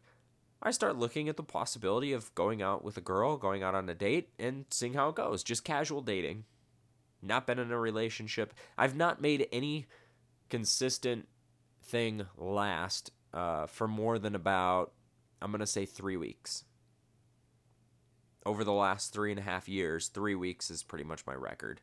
[0.61, 3.89] I start looking at the possibility of going out with a girl, going out on
[3.89, 5.43] a date, and seeing how it goes.
[5.43, 6.45] Just casual dating.
[7.21, 8.53] Not been in a relationship.
[8.77, 9.85] I've not made any
[10.49, 11.27] consistent
[11.83, 14.93] thing last uh, for more than about,
[15.41, 16.63] I'm going to say, three weeks.
[18.45, 21.81] Over the last three and a half years, three weeks is pretty much my record.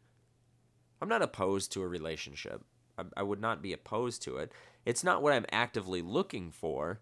[1.01, 2.63] I'm not opposed to a relationship.
[2.99, 4.51] I, I would not be opposed to it.
[4.85, 7.01] It's not what I'm actively looking for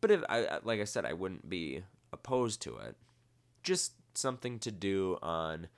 [0.00, 1.82] but if I like I said, I wouldn't be
[2.12, 2.96] opposed to it.
[3.62, 5.68] Just something to do on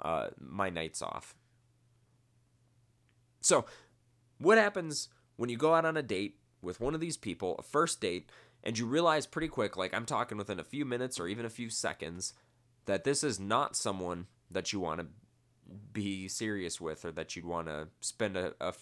[0.00, 1.34] uh, my nights off.
[3.40, 3.64] So,
[4.38, 7.62] what happens when you go out on a date with one of these people, a
[7.62, 8.30] first date,
[8.62, 11.50] and you realize pretty quick, like I'm talking within a few minutes or even a
[11.50, 12.34] few seconds,
[12.84, 15.06] that this is not someone that you want to
[15.92, 18.74] be serious with or that you'd want to spend a, a,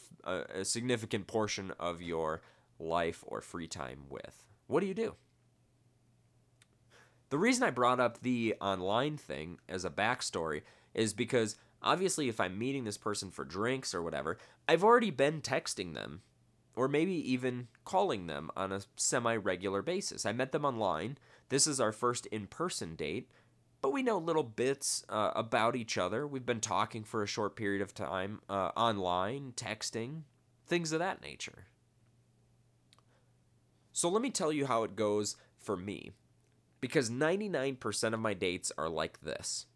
[0.54, 2.42] a significant portion of your
[2.80, 4.47] life or free time with?
[4.68, 5.16] What do you do?
[7.30, 10.62] The reason I brought up the online thing as a backstory
[10.94, 15.40] is because obviously, if I'm meeting this person for drinks or whatever, I've already been
[15.40, 16.22] texting them
[16.76, 20.24] or maybe even calling them on a semi regular basis.
[20.24, 21.18] I met them online.
[21.48, 23.30] This is our first in person date,
[23.80, 26.26] but we know little bits uh, about each other.
[26.26, 30.22] We've been talking for a short period of time uh, online, texting,
[30.66, 31.66] things of that nature.
[33.98, 36.12] So let me tell you how it goes for me.
[36.80, 39.66] Because 99% of my dates are like this.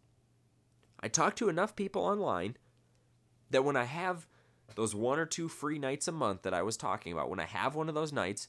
[1.01, 2.55] I talk to enough people online
[3.49, 4.25] that when I have
[4.75, 7.45] those one or two free nights a month that I was talking about, when I
[7.45, 8.47] have one of those nights,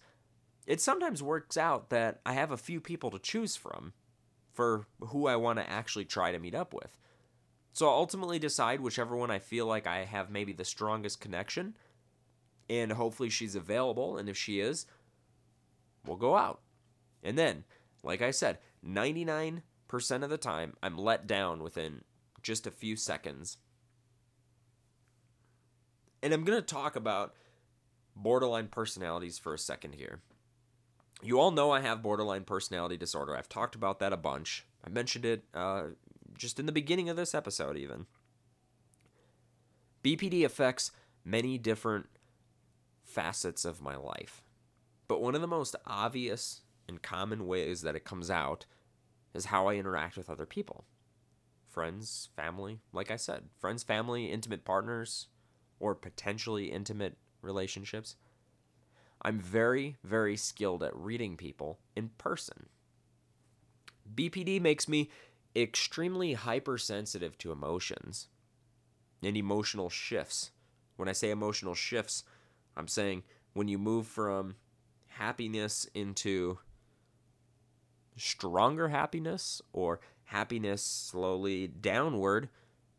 [0.64, 3.94] it sometimes works out that I have a few people to choose from
[4.52, 6.96] for who I want to actually try to meet up with.
[7.72, 11.76] So I'll ultimately decide whichever one I feel like I have maybe the strongest connection,
[12.70, 14.16] and hopefully she's available.
[14.16, 14.86] And if she is,
[16.06, 16.60] we'll go out.
[17.22, 17.64] And then,
[18.02, 19.62] like I said, 99%
[20.22, 22.02] of the time, I'm let down within
[22.42, 23.58] just a few seconds.
[26.22, 27.34] And I'm going to talk about
[28.14, 30.20] borderline personalities for a second here.
[31.22, 33.36] You all know I have borderline personality disorder.
[33.36, 34.66] I've talked about that a bunch.
[34.84, 35.84] I mentioned it uh,
[36.36, 38.06] just in the beginning of this episode, even.
[40.02, 40.92] BPD affects
[41.24, 42.06] many different
[43.00, 44.43] facets of my life.
[45.08, 48.66] But one of the most obvious and common ways that it comes out
[49.34, 50.84] is how I interact with other people
[51.68, 55.26] friends, family, like I said, friends, family, intimate partners,
[55.80, 58.14] or potentially intimate relationships.
[59.22, 62.66] I'm very, very skilled at reading people in person.
[64.14, 65.10] BPD makes me
[65.56, 68.28] extremely hypersensitive to emotions
[69.22, 70.52] and emotional shifts.
[70.96, 72.22] When I say emotional shifts,
[72.76, 74.56] I'm saying when you move from
[75.18, 76.58] happiness into
[78.16, 82.48] stronger happiness or happiness slowly downward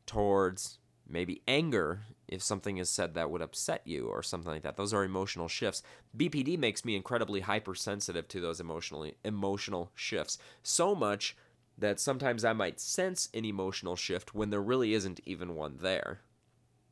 [0.05, 4.75] towards maybe anger if something is said that would upset you or something like that.
[4.75, 5.83] Those are emotional shifts.
[6.17, 10.37] BPD makes me incredibly hypersensitive to those emotionally emotional shifts.
[10.63, 11.35] So much
[11.77, 16.21] that sometimes I might sense an emotional shift when there really isn't even one there.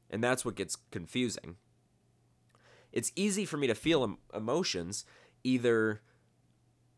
[0.10, 1.56] And that's what gets confusing
[2.94, 5.04] it's easy for me to feel em- emotions
[5.44, 6.02] either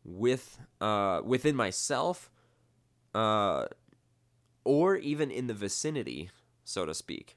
[0.04, 2.30] with uh, within myself,
[3.14, 3.66] uh,
[4.62, 6.30] or even in the vicinity,
[6.64, 7.36] so to speak.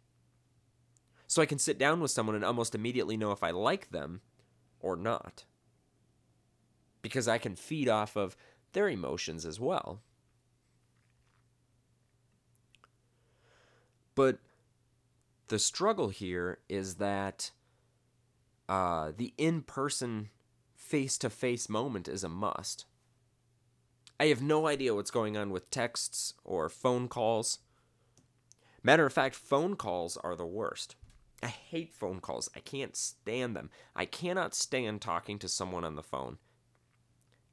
[1.26, 4.22] So I can sit down with someone and almost immediately know if I like them
[4.80, 5.46] or not.
[7.02, 8.36] Because I can feed off of
[8.74, 10.02] their emotions as well.
[14.16, 14.40] But
[15.48, 17.52] the struggle here is that
[18.70, 20.30] uh, the in person,
[20.76, 22.86] face to face moment is a must.
[24.20, 27.60] I have no idea what's going on with texts or phone calls.
[28.84, 30.96] Matter of fact, phone calls are the worst.
[31.42, 32.48] I hate phone calls.
[32.56, 33.72] I can't stand them.
[33.96, 36.38] I cannot stand talking to someone on the phone.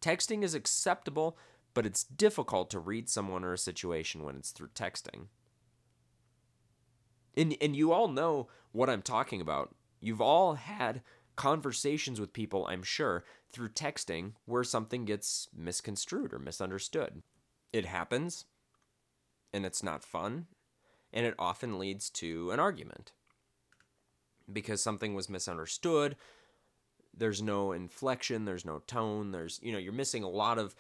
[0.03, 1.39] Texting is acceptable,
[1.73, 5.29] but it's difficult to read someone or a situation when it's through texting.
[7.37, 9.75] And, and you all know what I'm talking about.
[10.01, 11.03] You've all had
[11.37, 17.23] conversations with people, I'm sure, through texting where something gets misconstrued or misunderstood.
[17.73, 18.47] It happens,
[19.53, 20.47] and it's not fun,
[21.13, 23.13] and it often leads to an argument
[24.53, 26.17] because something was misunderstood.
[27.17, 30.75] There's no inflection, there's no tone, there's, you know, you're missing a lot of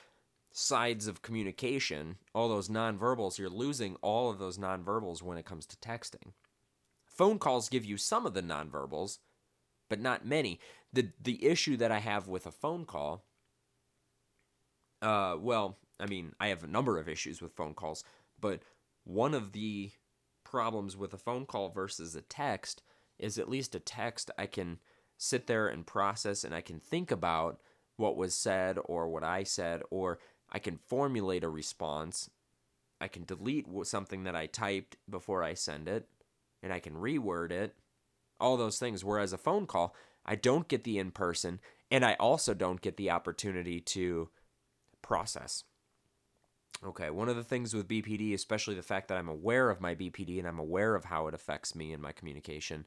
[0.52, 3.38] sides of communication, all those nonverbals.
[3.38, 6.33] You're losing all of those nonverbals when it comes to texting.
[7.16, 9.18] Phone calls give you some of the nonverbals,
[9.88, 10.61] but not many.
[10.92, 13.24] The the issue that I have with a phone call
[15.02, 18.05] uh well, I mean, I have a number of issues with phone calls,
[18.40, 18.61] but
[19.05, 19.92] one of the
[20.44, 22.83] problems with a phone call versus a text
[23.18, 24.79] is at least a text I can
[25.16, 27.61] sit there and process and I can think about
[27.96, 30.18] what was said or what I said or
[30.50, 32.31] I can formulate a response.
[33.00, 36.09] I can delete something that I typed before I send it
[36.66, 37.76] and I can reword it.
[38.40, 41.61] All those things whereas a phone call, I don't get the in person
[41.92, 44.31] and I also don't get the opportunity to
[45.00, 45.62] process.
[46.85, 49.94] Okay, one of the things with BPD, especially the fact that I'm aware of my
[49.94, 52.85] BPD and I'm aware of how it affects me in my communication,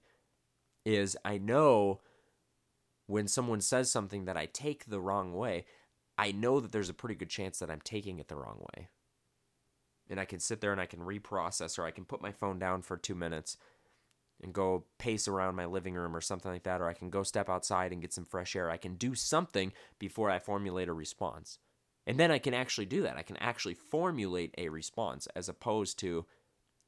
[0.85, 2.01] is I know
[3.07, 5.65] when someone says something that I take the wrong way,
[6.17, 8.89] I know that there's a pretty good chance that I'm taking it the wrong way.
[10.09, 12.57] And I can sit there and I can reprocess, or I can put my phone
[12.57, 13.57] down for two minutes
[14.41, 17.23] and go pace around my living room or something like that, or I can go
[17.23, 18.71] step outside and get some fresh air.
[18.71, 21.59] I can do something before I formulate a response.
[22.07, 23.17] And then I can actually do that.
[23.17, 26.25] I can actually formulate a response as opposed to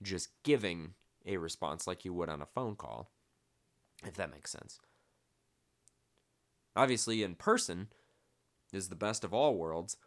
[0.01, 0.93] just giving
[1.25, 3.11] a response like you would on a phone call
[4.05, 4.79] if that makes sense.
[6.75, 7.87] Obviously, in person
[8.73, 9.97] is the best of all worlds.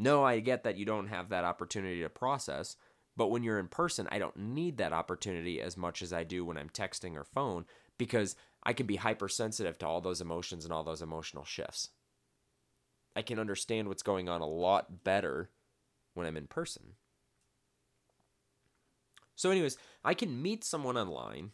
[0.00, 2.76] No, I get that you don't have that opportunity to process,
[3.18, 6.42] but when you're in person, I don't need that opportunity as much as I do
[6.42, 7.66] when I'm texting or phone
[7.98, 11.90] because I can be hypersensitive to all those emotions and all those emotional shifts.
[13.14, 15.50] I can understand what's going on a lot better
[16.14, 16.94] when I'm in person.
[19.36, 21.50] So, anyways, I can meet someone online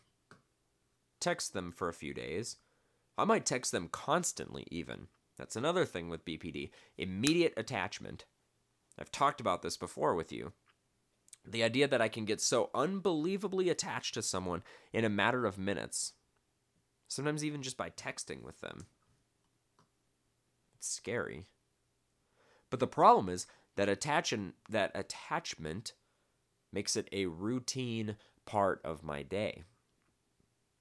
[1.19, 2.59] text them for a few days.
[3.19, 5.09] I might text them constantly, even.
[5.37, 8.25] That's another thing with BPD immediate attachment.
[8.99, 10.53] I've talked about this before with you.
[11.45, 15.59] The idea that I can get so unbelievably attached to someone in a matter of
[15.59, 16.15] minutes,
[17.07, 18.87] sometimes even just by texting with them.
[20.77, 21.45] It's scary.
[22.71, 25.93] But the problem is that attachment that attachment
[26.73, 29.63] makes it a routine part of my day.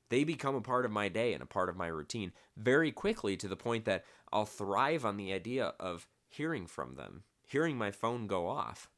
[0.09, 3.37] They become a part of my day and a part of my routine very quickly
[3.37, 7.91] to the point that I'll thrive on the idea of hearing from them, hearing my
[7.91, 8.89] phone go off,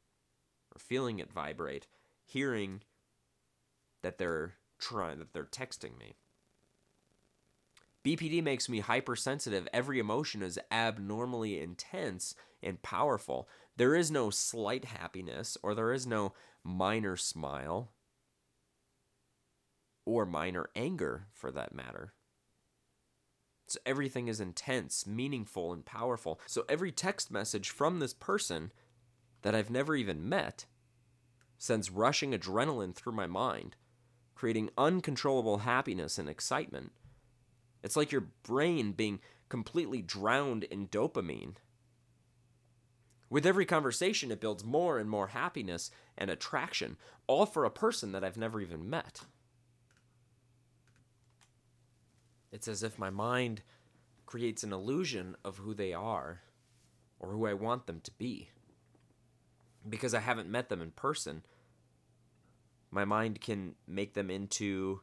[0.74, 1.86] or feeling it vibrate,
[2.24, 2.82] hearing
[4.02, 6.16] that they're trying that they're texting me.
[8.04, 9.68] BPD makes me hypersensitive.
[9.72, 13.48] Every emotion is abnormally intense and powerful.
[13.76, 16.32] There is no slight happiness or there is no
[16.64, 17.90] minor smile
[20.04, 22.14] or minor anger for that matter.
[23.68, 26.40] So everything is intense, meaningful, and powerful.
[26.46, 28.72] So every text message from this person
[29.42, 30.64] that I've never even met
[31.58, 33.76] sends rushing adrenaline through my mind,
[34.34, 36.92] creating uncontrollable happiness and excitement.
[37.82, 41.56] It's like your brain being completely drowned in dopamine.
[43.30, 46.96] With every conversation, it builds more and more happiness and attraction,
[47.26, 49.20] all for a person that I've never even met.
[52.52, 53.62] It's as if my mind
[54.26, 56.42] creates an illusion of who they are
[57.18, 58.50] or who I want them to be.
[59.88, 61.42] Because I haven't met them in person,
[62.90, 65.00] my mind can make them into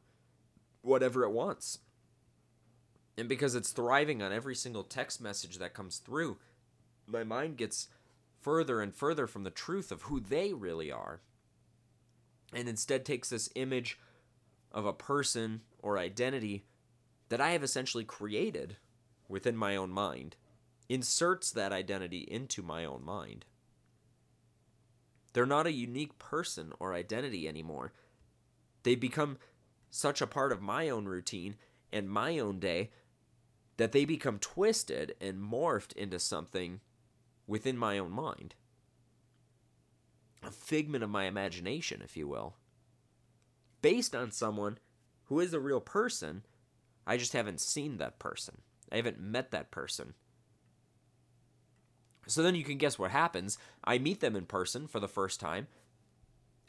[0.81, 1.79] whatever it wants.
[3.17, 6.37] And because it's thriving on every single text message that comes through,
[7.07, 7.87] my mind gets
[8.41, 11.21] further and further from the truth of who they really are
[12.53, 13.99] and instead takes this image
[14.71, 16.65] of a person or identity
[17.29, 18.77] that I have essentially created
[19.27, 20.35] within my own mind,
[20.89, 23.45] inserts that identity into my own mind.
[25.33, 27.91] They're not a unique person or identity anymore.
[28.83, 29.37] They become
[29.89, 31.55] such a part of my own routine
[31.91, 32.91] and my own day
[33.77, 36.79] that they become twisted and morphed into something
[37.47, 38.55] within my own mind.
[40.43, 42.55] A figment of my imagination, if you will.
[43.81, 44.77] Based on someone
[45.25, 46.43] who is a real person,
[47.05, 48.61] I just haven't seen that person.
[48.91, 50.13] I haven't met that person.
[52.27, 53.57] So then you can guess what happens.
[53.83, 55.67] I meet them in person for the first time.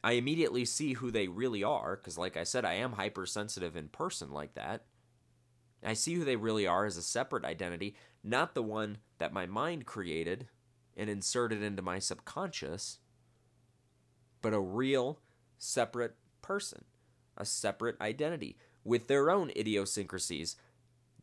[0.05, 3.89] I immediately see who they really are, because, like I said, I am hypersensitive in
[3.89, 4.85] person like that.
[5.83, 9.47] I see who they really are as a separate identity, not the one that my
[9.47, 10.49] mind created
[10.97, 12.99] and inserted into my subconscious,
[14.43, 15.21] but a real,
[15.59, 16.85] separate person,
[17.37, 18.57] a separate identity
[18.87, 20.57] with their own idiosyncrasies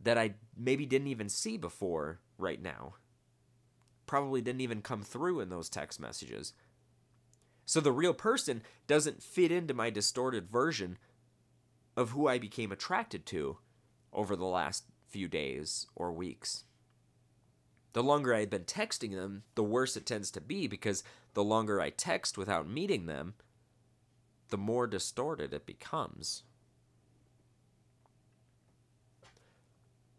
[0.01, 2.95] that I maybe didn't even see before right now.
[4.05, 6.53] Probably didn't even come through in those text messages.
[7.66, 10.97] So the real person doesn't fit into my distorted version
[11.95, 13.57] of who I became attracted to
[14.11, 16.66] over the last few days or weeks.
[17.93, 21.03] The longer I had been texting them, the worse it tends to be because
[21.34, 23.36] the longer I text without meeting them,
[24.49, 26.43] the more distorted it becomes.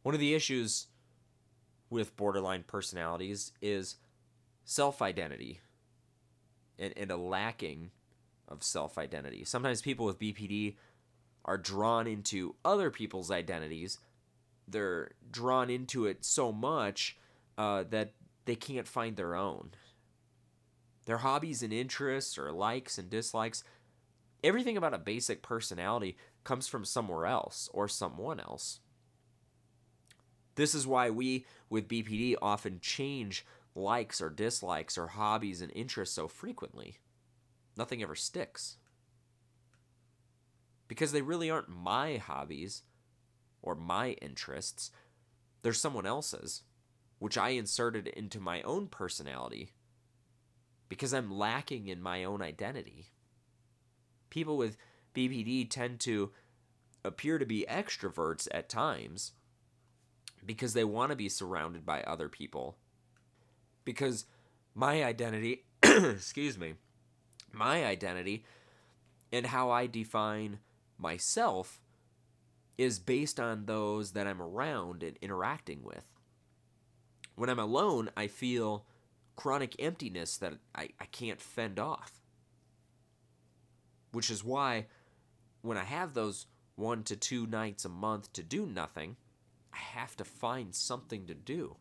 [0.04, 0.88] One of the issues
[1.88, 3.96] with borderline personalities is
[4.62, 5.60] self identity
[6.78, 7.90] and, and a lacking
[8.46, 9.44] of self identity.
[9.44, 10.76] Sometimes people with BPD
[11.46, 13.96] are drawn into other people's identities.
[14.68, 17.16] They're drawn into it so much
[17.56, 18.12] uh, that
[18.44, 19.70] they can't find their own.
[21.06, 23.64] Their hobbies and interests, or likes and dislikes,
[24.42, 28.80] everything about a basic personality comes from somewhere else or someone else.
[30.54, 33.44] This is why we with BPD often change
[33.74, 36.98] likes or dislikes or hobbies and interests so frequently.
[37.76, 38.76] Nothing ever sticks.
[40.86, 42.82] Because they really aren't my hobbies
[43.62, 44.90] or my interests,
[45.62, 46.62] they're someone else's,
[47.18, 49.72] which I inserted into my own personality
[50.88, 53.08] because I'm lacking in my own identity.
[54.30, 54.76] People with
[55.14, 56.30] BPD tend to
[57.04, 59.32] appear to be extroverts at times
[60.44, 62.76] because they want to be surrounded by other people.
[63.84, 64.26] Because
[64.74, 66.74] my identity, excuse me,
[67.52, 68.44] my identity
[69.32, 70.58] and how I define
[70.98, 71.80] myself
[72.76, 76.04] is based on those that I'm around and interacting with.
[77.36, 78.86] When I'm alone, I feel
[79.36, 82.20] chronic emptiness that I, I can't fend off.
[84.12, 84.86] Which is why
[85.62, 89.16] when I have those one to two nights a month to do nothing,
[89.74, 91.76] I have to find something to do,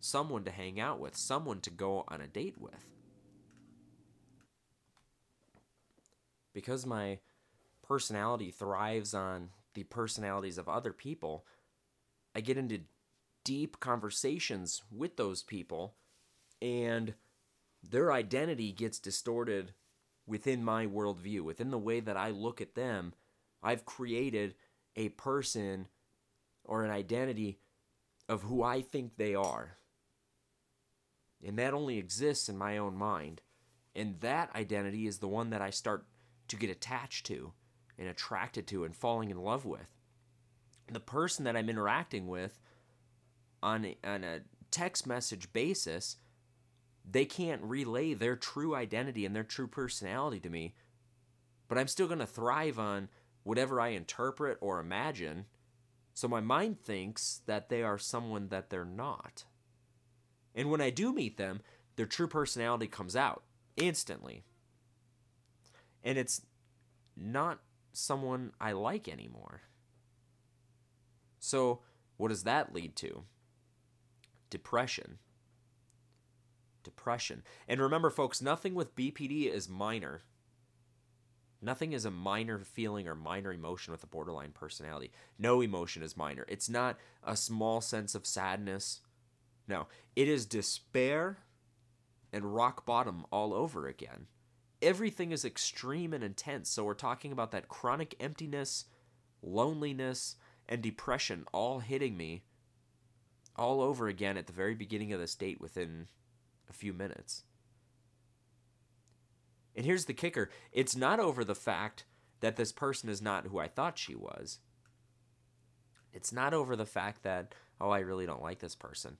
[0.00, 2.84] someone to hang out with, someone to go on a date with.
[6.52, 7.20] Because my
[7.82, 11.46] personality thrives on the personalities of other people,
[12.34, 12.80] I get into
[13.44, 15.94] deep conversations with those people,
[16.60, 17.14] and
[17.82, 19.72] their identity gets distorted
[20.26, 23.14] within my worldview, within the way that I look at them.
[23.62, 24.54] I've created
[24.96, 25.86] a person
[26.68, 27.58] or an identity
[28.28, 29.78] of who I think they are.
[31.44, 33.40] And that only exists in my own mind.
[33.96, 36.06] And that identity is the one that I start
[36.48, 37.52] to get attached to
[37.98, 39.96] and attracted to and falling in love with.
[40.92, 42.60] The person that I'm interacting with
[43.62, 44.40] on a, on a
[44.70, 46.16] text message basis,
[47.10, 50.74] they can't relay their true identity and their true personality to me.
[51.66, 53.08] But I'm still going to thrive on
[53.42, 55.46] whatever I interpret or imagine
[56.18, 59.44] so my mind thinks that they are someone that they're not.
[60.52, 61.60] And when I do meet them,
[61.94, 63.44] their true personality comes out
[63.76, 64.42] instantly.
[66.02, 66.42] And it's
[67.16, 67.60] not
[67.92, 69.62] someone I like anymore.
[71.38, 71.82] So,
[72.16, 73.22] what does that lead to?
[74.50, 75.18] Depression.
[76.82, 77.44] Depression.
[77.68, 80.22] And remember, folks, nothing with BPD is minor.
[81.60, 85.10] Nothing is a minor feeling or minor emotion with a borderline personality.
[85.38, 86.44] No emotion is minor.
[86.48, 89.00] It's not a small sense of sadness.
[89.66, 91.38] No, it is despair
[92.32, 94.26] and rock bottom all over again.
[94.80, 96.70] Everything is extreme and intense.
[96.70, 98.84] So we're talking about that chronic emptiness,
[99.42, 100.36] loneliness,
[100.68, 102.44] and depression all hitting me
[103.56, 106.06] all over again at the very beginning of this date within
[106.70, 107.42] a few minutes.
[109.78, 112.04] And here's the kicker it's not over the fact
[112.40, 114.58] that this person is not who I thought she was.
[116.12, 119.18] It's not over the fact that, oh, I really don't like this person.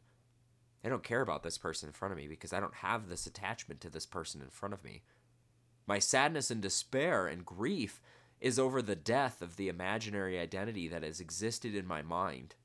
[0.85, 3.25] I don't care about this person in front of me because I don't have this
[3.25, 5.03] attachment to this person in front of me.
[5.87, 8.01] My sadness and despair and grief
[8.41, 12.57] is over the death of the imaginary identity that has existed in my mind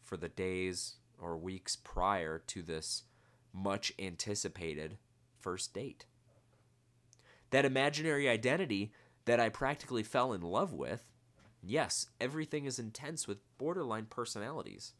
[0.00, 3.02] for the days or weeks prior to this
[3.52, 4.98] much anticipated
[5.40, 6.06] first date.
[7.50, 8.92] That imaginary identity
[9.24, 11.10] that I practically fell in love with.
[11.62, 14.92] Yes, everything is intense with borderline personalities.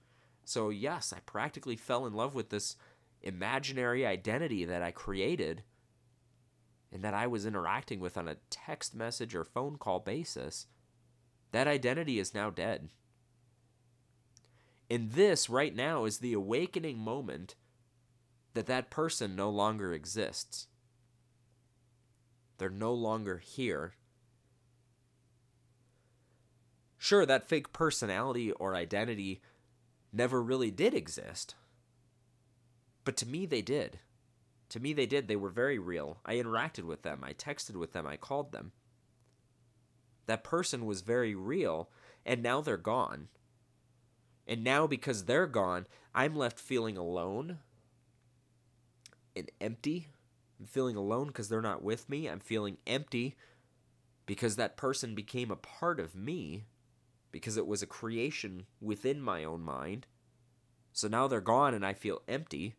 [0.45, 2.77] So, yes, I practically fell in love with this
[3.23, 5.63] imaginary identity that I created
[6.93, 10.67] and that I was interacting with on a text message or phone call basis.
[11.53, 12.91] That identity is now dead.
[14.89, 17.57] And this, right now, is the awakening moment
[18.55, 20.69] that that person no longer exists.
[22.59, 23.95] They're no longer here.
[26.99, 29.41] Sure, that fake personality or identity
[30.13, 31.55] never really did exist.
[33.05, 34.01] But to me, they did.
[34.71, 35.29] To me, they did.
[35.29, 36.19] They were very real.
[36.25, 38.73] I interacted with them, I texted with them, I called them.
[40.27, 41.89] That person was very real,
[42.25, 43.29] and now they're gone.
[44.49, 47.59] And now, because they're gone, I'm left feeling alone
[49.37, 50.09] and empty
[50.59, 52.29] I'm feeling alone because they're not with me.
[52.29, 53.37] I'm feeling empty
[54.25, 56.65] because that person became a part of me
[57.31, 60.07] because it was a creation within my own mind.
[60.93, 62.75] So now they're gone and I feel empty.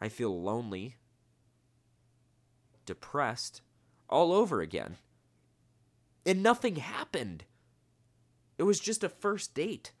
[0.00, 0.96] I feel lonely,
[2.86, 3.60] depressed,
[4.08, 4.96] all over again.
[6.24, 7.44] And nothing happened.
[8.56, 9.92] It was just a first date.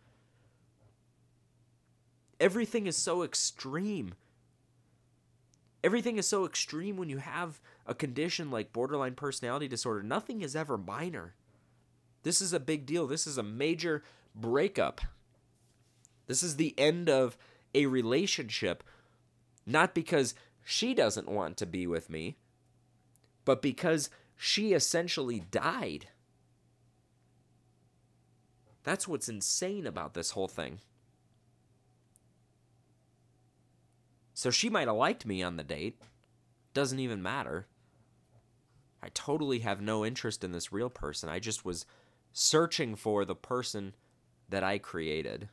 [2.38, 4.14] Everything is so extreme
[5.82, 10.02] Everything is so extreme when you have a condition like borderline personality disorder.
[10.02, 11.34] Nothing is ever minor.
[12.22, 13.06] This is a big deal.
[13.06, 14.02] This is a major
[14.34, 15.00] breakup.
[16.26, 17.36] This is the end of
[17.74, 18.84] a relationship,
[19.66, 22.36] not because she doesn't want to be with me,
[23.44, 26.08] but because she essentially died.
[28.84, 30.80] That's what's insane about this whole thing.
[34.40, 36.00] So she might have liked me on the date.
[36.72, 37.66] Doesn't even matter.
[39.02, 41.28] I totally have no interest in this real person.
[41.28, 41.84] I just was
[42.32, 43.94] searching for the person
[44.48, 45.50] that I created.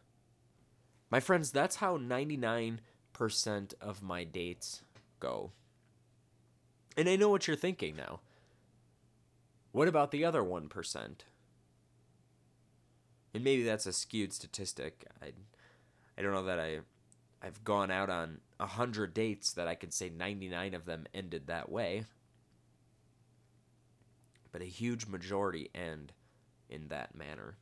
[1.10, 2.80] My friends, that's how 99%
[3.82, 4.84] of my dates
[5.20, 5.52] go.
[6.96, 8.22] And I know what you're thinking now.
[9.74, 10.96] What about the other 1%?
[13.34, 15.06] And maybe that's a skewed statistic.
[15.22, 15.34] I
[16.18, 16.80] I don't know that I
[17.48, 21.48] I've gone out on a hundred dates that I could say 99 of them ended
[21.48, 22.04] that way.
[24.52, 26.12] But a huge majority end
[26.70, 27.56] in that manner.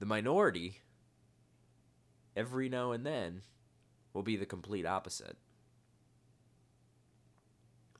[0.00, 0.80] The minority,
[2.34, 3.42] every now and then,
[4.12, 5.36] will be the complete opposite.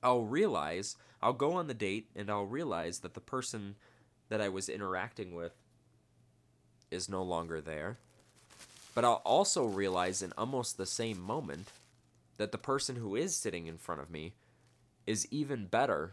[0.02, 3.76] I'll realize, I'll go on the date and I'll realize that the person
[4.28, 5.52] that I was interacting with
[6.90, 7.98] is no longer there.
[8.94, 11.68] But I'll also realize in almost the same moment
[12.36, 14.32] that the person who is sitting in front of me
[15.06, 16.12] is even better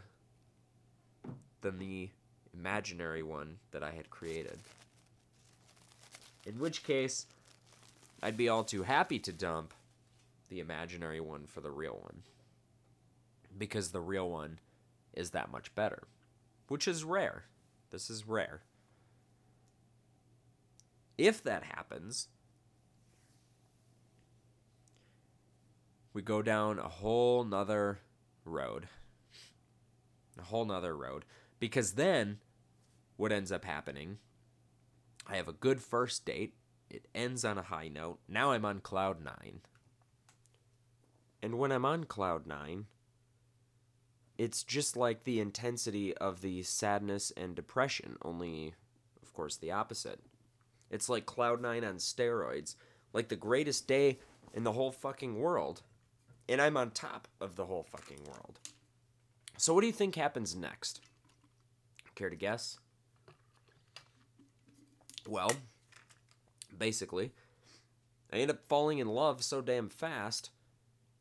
[1.60, 2.10] than the
[2.54, 4.58] imaginary one that I had created.
[6.46, 7.26] In which case,
[8.22, 9.74] I'd be all too happy to dump
[10.48, 12.22] the imaginary one for the real one.
[13.56, 14.58] Because the real one
[15.12, 16.04] is that much better.
[16.68, 17.44] Which is rare.
[17.90, 18.60] This is rare.
[21.18, 22.28] If that happens,
[26.12, 27.98] we go down a whole nother
[28.44, 28.88] road.
[30.38, 31.24] A whole nother road.
[31.58, 32.38] Because then,
[33.16, 34.18] what ends up happening,
[35.26, 36.54] I have a good first date.
[36.88, 38.20] It ends on a high note.
[38.28, 39.60] Now I'm on cloud nine.
[41.42, 42.86] And when I'm on cloud nine,
[44.38, 48.74] it's just like the intensity of the sadness and depression, only,
[49.20, 50.20] of course, the opposite.
[50.90, 52.74] It's like Cloud9 on steroids.
[53.12, 54.18] Like the greatest day
[54.54, 55.82] in the whole fucking world.
[56.48, 58.58] And I'm on top of the whole fucking world.
[59.56, 61.00] So, what do you think happens next?
[62.14, 62.78] Care to guess?
[65.26, 65.52] Well,
[66.76, 67.32] basically,
[68.32, 70.50] I end up falling in love so damn fast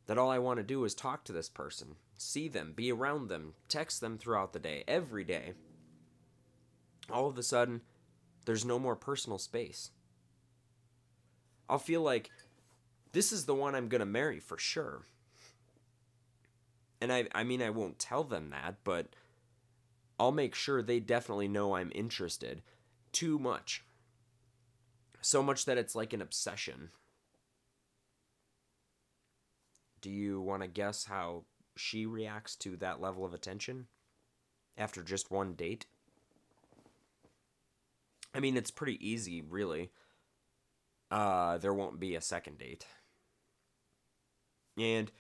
[0.06, 3.28] that all I want to do is talk to this person, see them, be around
[3.28, 5.54] them, text them throughout the day, every day.
[7.12, 7.82] All of a sudden,
[8.48, 9.92] there's no more personal space.
[11.70, 12.32] I'll feel like
[13.12, 15.02] this is the one I'm going to marry for sure.
[17.02, 19.08] And I I mean I won't tell them that, but
[20.18, 22.62] I'll make sure they definitely know I'm interested
[23.12, 23.84] too much.
[25.20, 26.92] So much that it's like an obsession.
[30.00, 31.44] Do you want to guess how
[31.76, 33.88] she reacts to that level of attention
[34.78, 35.86] after just one date?
[38.38, 39.90] I mean, it's pretty easy, really.
[41.10, 42.86] Uh, there won't be a second date.
[44.78, 45.12] And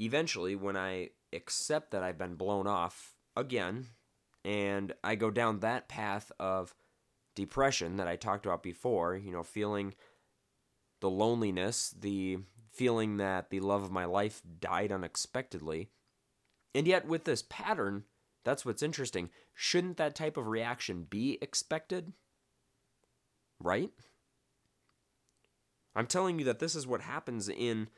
[0.00, 3.88] eventually, when I accept that I've been blown off again,
[4.46, 6.74] and I go down that path of
[7.36, 9.94] depression that I talked about before, you know, feeling
[11.02, 12.38] the loneliness, the
[12.72, 15.90] feeling that the love of my life died unexpectedly.
[16.74, 18.04] And yet, with this pattern,
[18.42, 19.28] that's what's interesting.
[19.52, 22.14] Shouldn't that type of reaction be expected?
[23.60, 23.90] Right?
[25.94, 27.88] I'm telling you that this is what happens in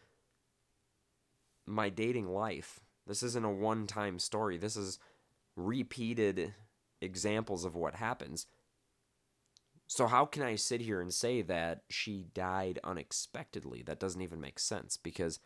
[1.66, 2.80] my dating life.
[3.06, 4.56] This isn't a one time story.
[4.56, 4.98] This is
[5.56, 6.54] repeated
[7.00, 8.46] examples of what happens.
[9.86, 13.82] So, how can I sit here and say that she died unexpectedly?
[13.82, 15.40] That doesn't even make sense because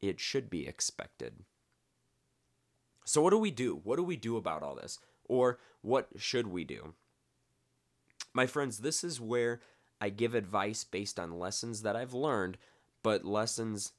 [0.00, 1.36] it should be expected.
[3.06, 3.80] So, what do we do?
[3.82, 4.98] What do we do about all this?
[5.24, 6.94] Or what should we do?
[8.34, 9.60] My friends, this is where
[10.00, 12.58] I give advice based on lessons that I've learned,
[13.02, 13.92] but lessons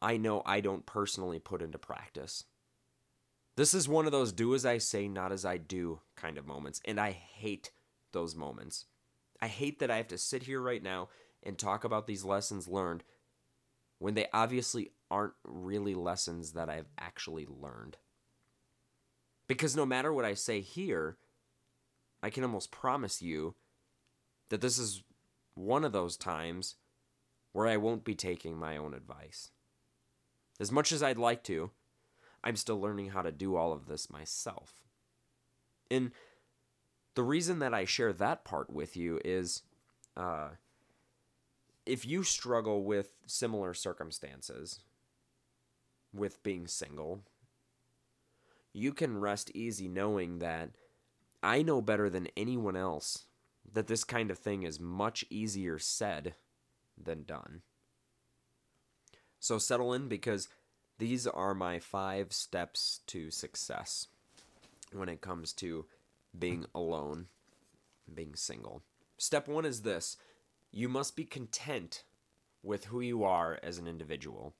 [0.00, 2.44] I know I don't personally put into practice.
[3.56, 6.46] This is one of those do as I say, not as I do kind of
[6.46, 7.72] moments, and I hate
[8.12, 8.86] those moments.
[9.40, 11.08] I hate that I have to sit here right now
[11.42, 13.02] and talk about these lessons learned
[13.98, 17.96] when they obviously aren't really lessons that I've actually learned.
[19.48, 21.16] Because no matter what I say here,
[22.22, 23.54] I can almost promise you
[24.48, 25.02] that this is
[25.54, 26.76] one of those times
[27.52, 29.50] where I won't be taking my own advice.
[30.60, 31.70] As much as I'd like to,
[32.42, 34.74] I'm still learning how to do all of this myself.
[35.90, 36.12] And
[37.14, 39.62] the reason that I share that part with you is
[40.16, 40.50] uh,
[41.86, 44.80] if you struggle with similar circumstances
[46.12, 47.22] with being single,
[48.72, 50.70] you can rest easy knowing that
[51.42, 53.24] I know better than anyone else
[53.72, 56.34] that this kind of thing is much easier said
[56.96, 57.62] than done.
[59.38, 60.48] So settle in because
[60.98, 64.08] these are my five steps to success
[64.92, 65.86] when it comes to
[66.36, 67.26] being alone,
[68.12, 68.82] being single.
[69.16, 70.16] Step one is this
[70.70, 72.04] you must be content
[72.62, 74.54] with who you are as an individual.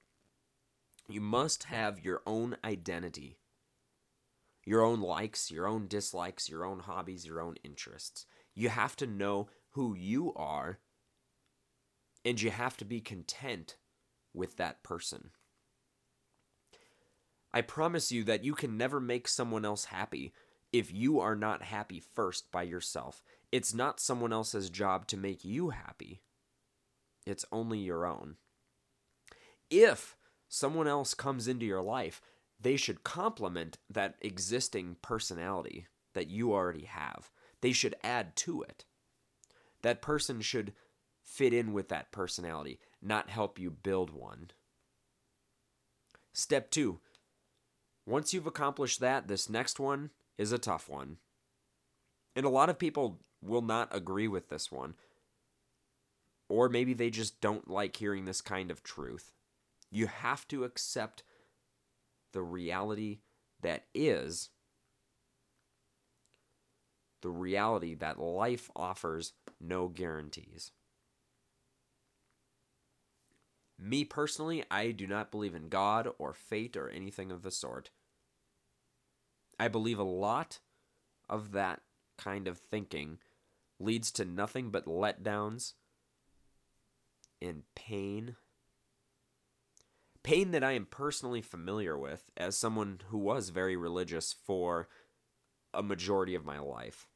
[1.09, 3.39] You must have your own identity,
[4.69, 8.27] your own likes, your own dislikes, your own hobbies, your own interests.
[8.55, 10.79] You have to know who you are,
[12.23, 13.79] and you have to be content
[14.35, 15.31] with that person.
[17.51, 20.35] I promise you that you can never make someone else happy
[20.71, 23.23] if you are not happy first by yourself.
[23.51, 26.21] It's not someone else's job to make you happy,
[27.25, 28.37] it's only your own.
[29.71, 30.15] If
[30.47, 32.21] someone else comes into your life,
[32.61, 37.31] they should complement that existing personality that you already have.
[37.61, 38.85] They should add to it.
[39.83, 40.73] That person should
[41.23, 44.51] fit in with that personality, not help you build one.
[46.33, 47.01] Step two.
[48.07, 51.19] Once you've accomplished that, this next one is a tough one.
[52.35, 54.95] And a lot of people will not agree with this one.
[56.49, 59.33] Or maybe they just don't like hearing this kind of truth.
[59.91, 61.23] You have to accept
[62.33, 63.21] the reality
[63.63, 64.51] that is
[67.21, 70.71] the reality that life offers no guarantees.
[73.79, 77.91] Me personally, I do not believe in God or fate or anything of the sort.
[79.59, 80.61] I believe a lot
[81.29, 81.83] of that
[82.17, 83.19] kind of thinking
[83.79, 85.75] leads to nothing but letdowns
[87.41, 88.37] and pain.
[90.29, 94.87] Pain that I am personally familiar with as someone who was very religious for
[95.73, 97.09] a majority of my life.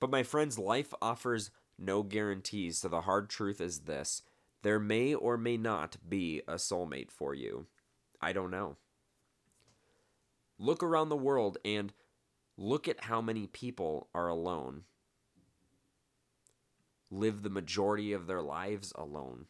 [0.00, 4.22] But my friend's life offers no guarantees, so the hard truth is this
[4.64, 7.68] there may or may not be a soulmate for you.
[8.20, 8.78] I don't know.
[10.58, 11.92] Look around the world and
[12.56, 14.82] look at how many people are alone,
[17.12, 19.46] live the majority of their lives alone,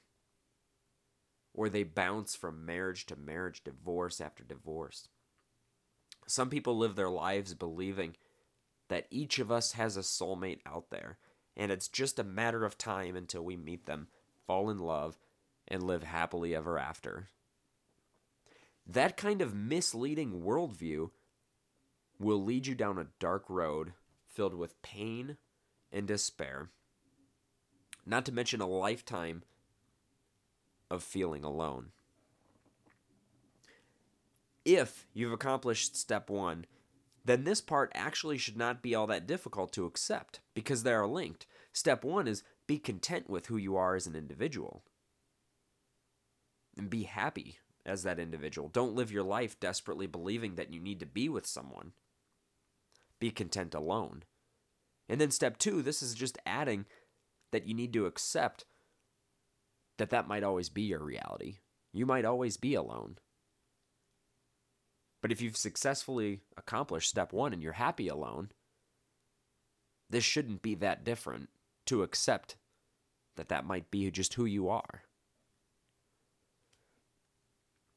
[1.54, 5.08] or they bounce from marriage to marriage, divorce after divorce.
[6.26, 8.16] Some people live their lives believing
[8.88, 11.18] that each of us has a soulmate out there,
[11.56, 14.08] and it's just a matter of time until we meet them
[14.46, 15.18] fall in love,
[15.68, 17.28] and live happily ever after.
[18.86, 21.10] That kind of misleading worldview
[22.18, 23.94] will lead you down a dark road
[24.26, 25.38] filled with pain
[25.90, 26.68] and despair,
[28.04, 29.42] not to mention a lifetime
[30.90, 31.90] of feeling alone.
[34.64, 36.66] If you've accomplished step one,
[37.24, 41.06] then this part actually should not be all that difficult to accept because they are
[41.06, 41.46] linked.
[41.72, 44.84] Step one is be content with who you are as an individual
[46.76, 48.68] and be happy as that individual.
[48.68, 51.92] Don't live your life desperately believing that you need to be with someone.
[53.20, 54.24] Be content alone.
[55.08, 56.86] And then step two, this is just adding
[57.52, 58.64] that you need to accept
[59.98, 61.58] that that might always be your reality.
[61.92, 63.18] You might always be alone.
[65.22, 68.50] But if you've successfully accomplished step one and you're happy alone,
[70.10, 71.48] this shouldn't be that different
[71.86, 72.56] to accept
[73.36, 75.04] that that might be just who you are.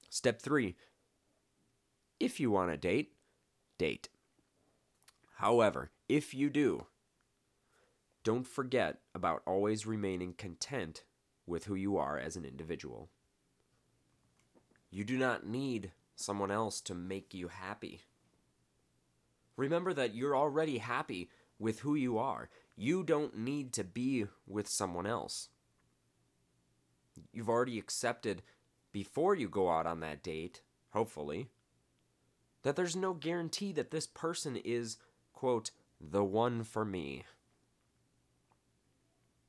[0.09, 0.75] Step three
[2.19, 3.13] if you want to date,
[3.77, 4.09] date.
[5.35, 6.87] However, if you do,
[8.23, 11.03] don't forget about always remaining content
[11.47, 13.09] with who you are as an individual.
[14.91, 18.01] You do not need someone else to make you happy.
[19.55, 22.49] Remember that you're already happy with who you are.
[22.75, 25.49] You don't need to be with someone else.
[27.33, 28.43] You've already accepted
[28.91, 31.47] before you go out on that date, hopefully,
[32.63, 34.97] that there's no guarantee that this person is,
[35.33, 37.23] quote, the one for me.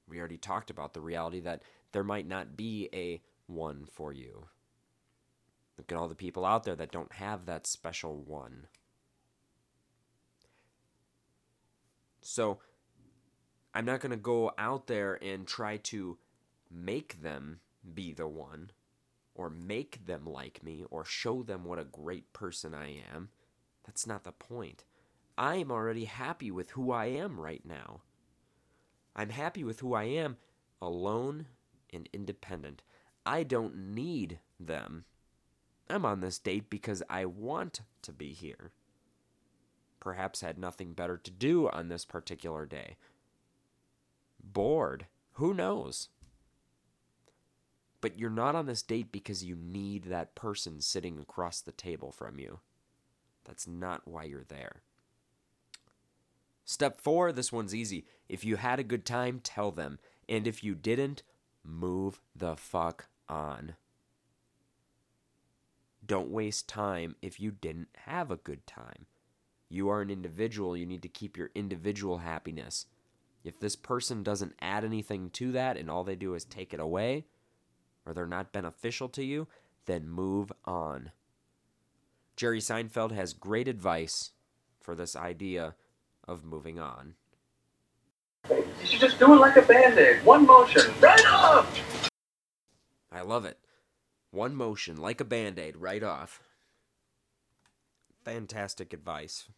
[0.09, 1.62] We already talked about the reality that
[1.93, 4.47] there might not be a one for you.
[5.76, 8.66] Look at all the people out there that don't have that special one.
[12.20, 12.59] So,
[13.74, 16.18] I'm not going to go out there and try to
[16.70, 17.61] make them
[17.95, 18.72] be the one
[19.34, 23.28] or make them like me or show them what a great person I am.
[23.86, 24.84] That's not the point.
[25.39, 28.03] I'm already happy with who I am right now.
[29.14, 30.36] I'm happy with who I am
[30.82, 31.47] alone
[31.93, 32.82] and independent.
[33.24, 35.05] I don't need them.
[35.91, 38.72] I'm on this date because I want to be here.
[40.01, 42.97] Perhaps had nothing better to do on this particular day.
[44.43, 45.07] Bored.
[45.34, 46.09] Who knows?
[48.01, 52.12] But you're not on this date because you need that person sitting across the table
[52.12, 52.61] from you.
[53.45, 54.82] That's not why you're there.
[56.64, 58.05] Step four, this one's easy.
[58.28, 59.99] If you had a good time, tell them.
[60.28, 61.22] And if you didn't,
[61.68, 63.76] move the fuck on.
[66.04, 69.06] Don't waste time if you didn't have a good time.
[69.68, 72.86] You are an individual, you need to keep your individual happiness.
[73.44, 76.80] If this person doesn't add anything to that and all they do is take it
[76.80, 77.26] away,
[78.06, 79.46] or they're not beneficial to you,
[79.84, 81.12] then move on.
[82.36, 84.30] Jerry Seinfeld has great advice
[84.80, 85.74] for this idea
[86.26, 87.14] of moving on.
[88.99, 90.24] Should just do it like a band aid.
[90.24, 92.11] One motion, right off!
[93.12, 93.57] I love it.
[94.32, 96.42] One motion, like a band aid, right off.
[98.24, 99.51] Fantastic advice.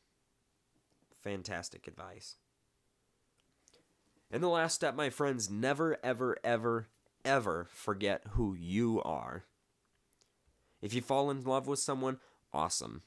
[1.23, 2.37] Fantastic advice.
[4.31, 6.89] And the last step, my friends, never, ever, ever,
[7.25, 9.45] ever forget who you are.
[10.83, 12.19] If you fall in love with someone,
[12.53, 13.05] awesome.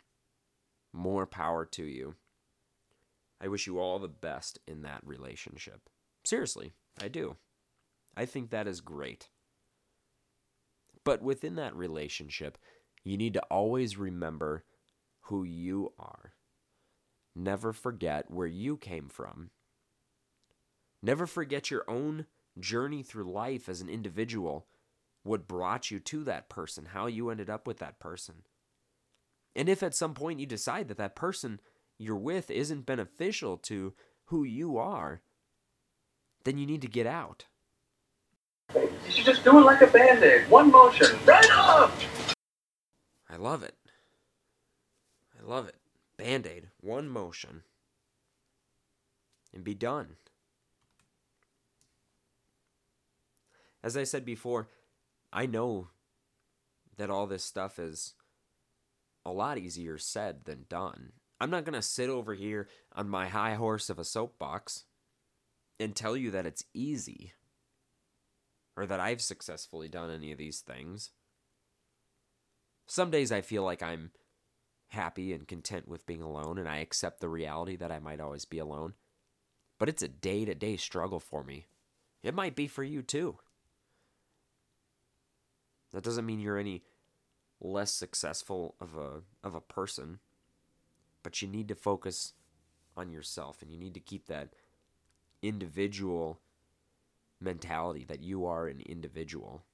[0.92, 2.16] More power to you.
[3.40, 5.92] I wish you all the best in that relationship.
[6.24, 7.38] Seriously, I do.
[8.16, 9.30] I think that is great.
[11.04, 12.58] But within that relationship,
[13.04, 14.64] you need to always remember
[15.22, 16.34] who you are.
[17.36, 19.50] Never forget where you came from.
[21.02, 22.28] Never forget your own
[22.60, 24.68] journey through life as an individual,
[25.24, 28.44] what brought you to that person, how you ended up with that person.
[29.56, 31.60] And if at some point you decide that that person
[31.98, 33.94] you're with isn't beneficial to
[34.26, 35.22] who you are,
[36.44, 37.46] then you need to get out.
[38.76, 40.50] You should just do it like a band aid.
[40.50, 41.92] One motion, right up!
[43.30, 43.76] I love it.
[45.40, 45.76] I love it.
[46.18, 47.64] Band aid, one motion,
[49.54, 50.16] and be done.
[53.84, 54.70] As I said before,
[55.32, 55.90] I know
[56.98, 58.14] that all this stuff is
[59.26, 61.14] a lot easier said than done.
[61.42, 64.86] I'm not going to sit over here on my high horse of a soapbox
[65.80, 67.34] and tell you that it's easy
[68.76, 71.12] or that I've successfully done any of these things.
[72.88, 74.12] Some days I feel like I'm
[74.90, 78.46] happy and content with being alone and I accept the reality that I might always
[78.46, 78.94] be alone.
[79.80, 81.66] But it's a day to day struggle for me.
[82.22, 83.38] It might be for you too.
[85.92, 86.84] That doesn't mean you're any
[87.60, 90.20] less successful of a of a person.
[91.22, 92.34] But you need to focus
[92.96, 94.50] on yourself and you need to keep that
[95.44, 96.40] individual
[97.40, 99.66] mentality that you are an individual.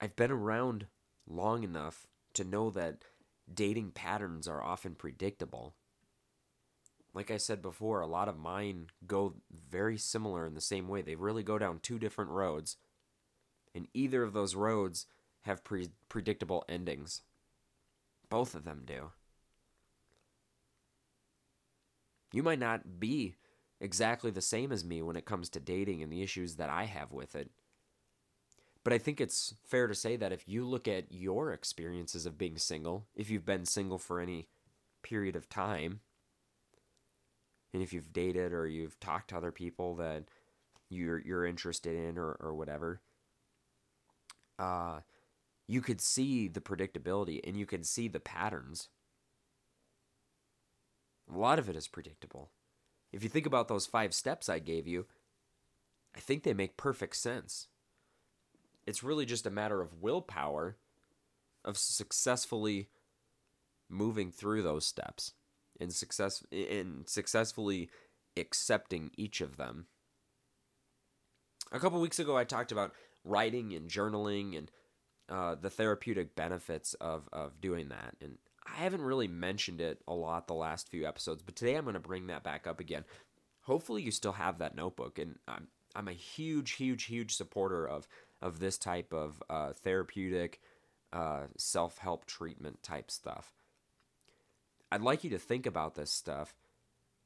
[0.00, 0.86] I've been around
[1.26, 2.98] long enough to know that
[3.52, 5.74] dating patterns are often predictable.
[7.14, 11.02] Like I said before, a lot of mine go very similar in the same way.
[11.02, 12.76] They really go down two different roads,
[13.74, 15.06] and either of those roads
[15.42, 17.22] have pre- predictable endings.
[18.28, 19.10] Both of them do.
[22.32, 23.36] You might not be
[23.80, 26.84] exactly the same as me when it comes to dating and the issues that I
[26.84, 27.50] have with it.
[28.84, 32.38] But I think it's fair to say that if you look at your experiences of
[32.38, 34.48] being single, if you've been single for any
[35.02, 36.00] period of time,
[37.74, 40.24] and if you've dated or you've talked to other people that
[40.88, 43.00] you're you're interested in or, or whatever,
[44.58, 45.00] uh,
[45.66, 48.88] you could see the predictability and you could see the patterns.
[51.32, 52.50] A lot of it is predictable.
[53.12, 55.06] If you think about those five steps I gave you,
[56.16, 57.68] I think they make perfect sense.
[58.86, 60.76] It's really just a matter of willpower
[61.64, 62.88] of successfully
[63.88, 65.32] moving through those steps
[65.80, 67.90] and success in successfully
[68.36, 69.86] accepting each of them.
[71.72, 74.70] A couple weeks ago I talked about writing and journaling and
[75.28, 78.38] uh, the therapeutic benefits of of doing that and
[78.76, 81.94] I haven't really mentioned it a lot the last few episodes, but today I'm going
[81.94, 83.04] to bring that back up again.
[83.62, 88.06] Hopefully, you still have that notebook, and I'm I'm a huge, huge, huge supporter of
[88.40, 90.60] of this type of uh, therapeutic,
[91.12, 93.52] uh, self help treatment type stuff.
[94.90, 96.54] I'd like you to think about this stuff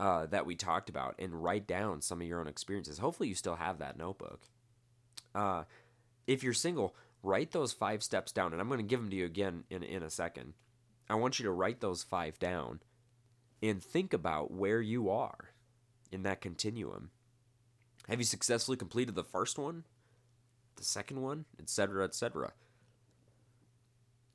[0.01, 2.99] uh, that we talked about and write down some of your own experiences.
[2.99, 4.43] Hopefully, you still have that notebook.
[5.34, 5.64] Uh,
[6.26, 9.16] if you're single, write those five steps down, and I'm going to give them to
[9.16, 10.55] you again in in a second.
[11.12, 12.80] I want you to write those five down
[13.62, 15.50] and think about where you are
[16.10, 17.10] in that continuum.
[18.08, 19.84] Have you successfully completed the first one,
[20.76, 22.54] the second one, etc., etc.?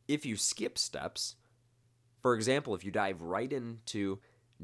[0.07, 1.37] If you skip steps,
[2.21, 4.19] for example, if you dive right into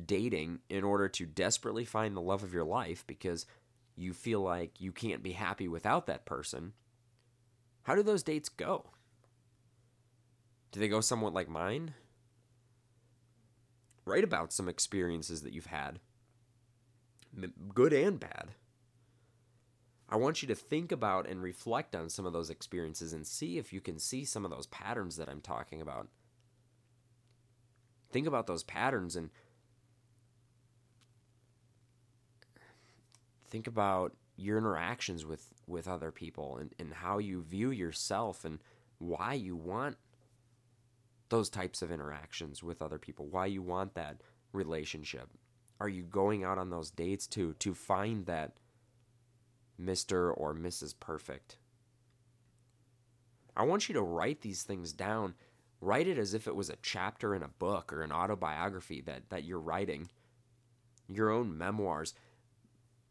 [0.06, 3.48] dating in order to desperately find the love of your life because
[3.96, 6.74] you feel like you can't be happy without that person,
[7.82, 8.92] how do those dates go?
[10.72, 11.96] Do they go somewhat like mine?
[14.06, 16.00] Write about some experiences that you've had,
[17.74, 18.50] good and bad.
[20.10, 23.58] I want you to think about and reflect on some of those experiences and see
[23.58, 26.08] if you can see some of those patterns that I'm talking about.
[28.12, 29.32] Think about those patterns and
[33.50, 38.60] think about your interactions with, with other people and, and how you view yourself and
[39.00, 39.98] why you want
[41.34, 44.22] those types of interactions with other people, why you want that
[44.52, 45.30] relationship.
[45.80, 48.58] Are you going out on those dates to to find that
[49.82, 50.32] Mr.
[50.38, 50.94] or Mrs.
[51.00, 51.58] Perfect?
[53.58, 55.34] I want you to write these things down.
[55.82, 59.32] Write it as if it was a chapter in a book or an autobiography that,
[59.32, 60.12] that you're writing,
[61.08, 62.14] your own memoirs.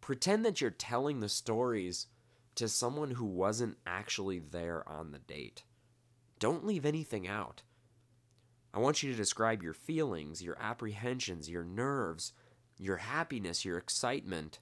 [0.01, 2.07] Pretend that you're telling the stories
[2.55, 5.65] to someone who wasn't actually there on the date.
[6.39, 7.63] Don't leave anything out.
[8.75, 12.33] I want you to describe your feelings, your apprehensions, your nerves,
[12.79, 14.59] your happiness, your excitement,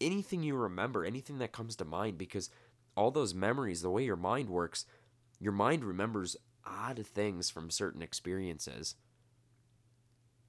[0.00, 2.50] anything you remember, anything that comes to mind, because
[2.96, 4.84] all those memories, the way your mind works,
[5.40, 6.36] your mind remembers
[6.66, 8.94] odd things from certain experiences.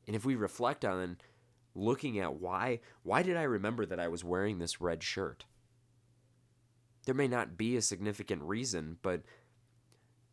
[0.08, 1.18] And if we reflect on
[1.76, 5.46] looking at why why did I remember that I was wearing this red shirt?
[7.06, 9.22] There may not be a significant reason, but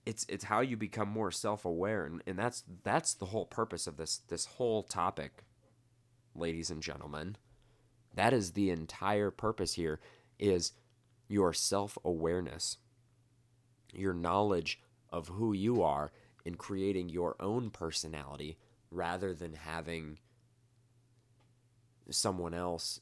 [0.06, 3.96] it's it's how you become more self-aware and, and that's that's the whole purpose of
[3.96, 5.44] this this whole topic
[6.34, 7.36] ladies and gentlemen.
[8.14, 10.00] That is the entire purpose here
[10.38, 10.72] is
[11.28, 12.78] your self-awareness
[13.92, 14.80] your knowledge
[15.10, 16.12] of who you are
[16.44, 18.58] in creating your own personality
[18.90, 20.18] rather than having
[22.10, 23.00] someone else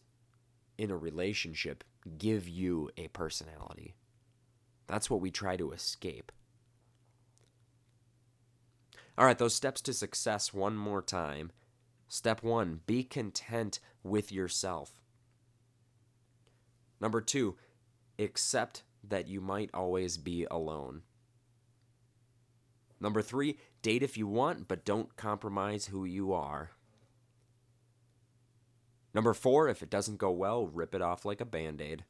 [0.78, 1.84] in a relationship
[2.18, 3.94] give you a personality.
[4.86, 6.32] That's what we try to escape
[9.16, 11.52] all right, those steps to success one more time.
[12.08, 14.92] Step one, be content with yourself.
[17.00, 17.56] Number two,
[18.18, 21.02] accept that you might always be alone.
[23.00, 26.70] Number three, date if you want, but don't compromise who you are.
[29.12, 32.04] Number four, if it doesn't go well, rip it off like a band aid.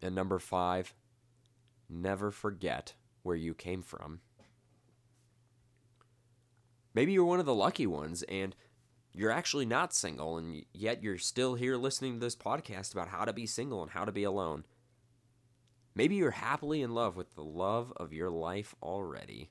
[0.00, 0.94] And number five,
[1.88, 4.20] never forget where you came from.
[6.98, 8.56] Maybe you're one of the lucky ones and
[9.12, 13.24] you're actually not single, and yet you're still here listening to this podcast about how
[13.24, 14.64] to be single and how to be alone.
[15.94, 19.48] Maybe you're happily in love with the love of your life already.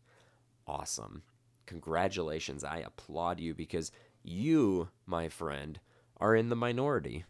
[0.68, 1.24] Awesome.
[1.68, 2.66] Congratulations.
[2.66, 3.93] I applaud you because
[4.24, 5.80] you, my friend,
[6.18, 7.24] are in the minority.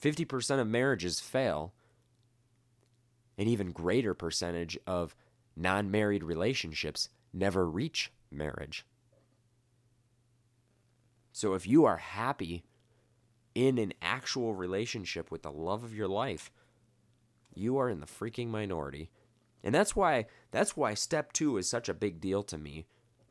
[0.00, 1.74] 50% of marriages fail.
[3.36, 5.16] An even greater percentage of
[5.56, 8.84] non married relationships never reach marriage.
[11.32, 12.64] So if you are happy
[13.54, 16.50] in an actual relationship with the love of your life,
[17.54, 19.10] you are in the freaking minority.
[19.62, 22.86] And that's why that's why step 2 is such a big deal to me.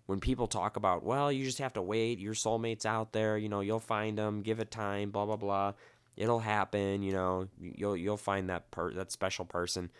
[0.06, 3.48] When people talk about, well, you just have to wait, your soulmate's out there, you
[3.48, 5.74] know, you'll find them, give it time, blah blah blah.
[6.18, 9.92] It'll happen, you know, you'll you'll find that per that special person.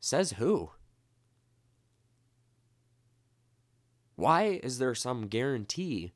[0.00, 0.70] Says who?
[4.16, 6.12] Why is there some guarantee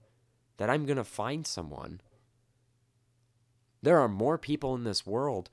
[0.59, 2.01] that I'm going to find someone?
[3.82, 5.51] There are more people in this world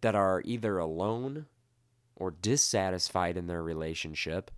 [0.00, 1.46] that are either alone
[2.16, 4.50] or dissatisfied in their relationship,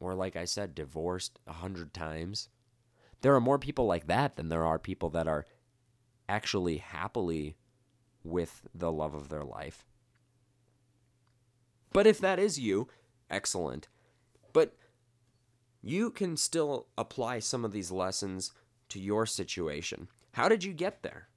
[0.00, 2.48] or, like I said, divorced a hundred times.
[3.20, 5.44] There are more people like that than there are people that are
[6.28, 7.56] actually happily
[8.24, 9.84] with the love of their life.
[11.92, 12.88] But if that is you,
[13.28, 13.88] excellent.
[15.82, 18.52] You can still apply some of these lessons
[18.90, 20.08] to your situation.
[20.32, 21.28] How did you get there?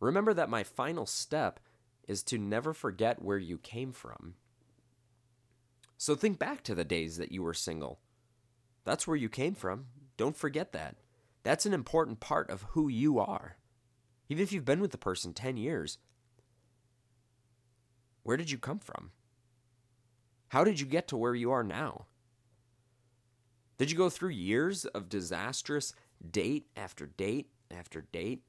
[0.00, 1.60] Remember that my final step
[2.06, 4.34] is to never forget where you came from.
[5.96, 8.00] So think back to the days that you were single.
[8.84, 9.86] That's where you came from.
[10.16, 10.96] Don't forget that.
[11.44, 13.56] That's an important part of who you are.
[14.28, 15.98] Even if you've been with the person 10 years,
[18.22, 19.12] where did you come from?
[20.48, 22.06] How did you get to where you are now?
[23.78, 25.94] Did you go through years of disastrous
[26.30, 28.42] date after date after date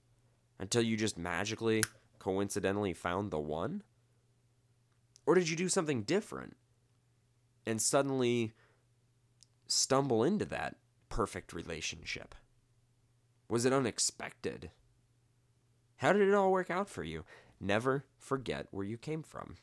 [0.60, 1.84] until you just magically,
[2.20, 3.84] coincidentally found the one?
[5.26, 6.56] Or did you do something different
[7.66, 8.54] and suddenly
[9.68, 10.76] stumble into that
[11.10, 12.36] perfect relationship?
[13.50, 14.72] Was it unexpected?
[15.98, 17.24] How did it all work out for you?
[17.60, 19.56] Never forget where you came from.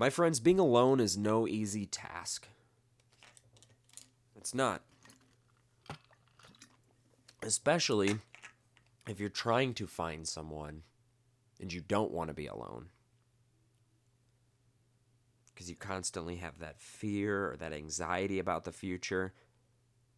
[0.00, 2.48] My friends, being alone is no easy task.
[4.34, 4.80] It's not.
[7.42, 8.16] Especially
[9.06, 10.84] if you're trying to find someone
[11.60, 12.86] and you don't want to be alone.
[15.52, 19.34] Because you constantly have that fear or that anxiety about the future,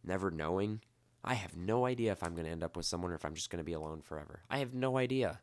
[0.01, 0.79] never knowing.
[1.25, 3.35] I have no idea if I'm going to end up with someone or if I'm
[3.35, 4.43] just going to be alone forever.
[4.49, 5.41] I have no idea.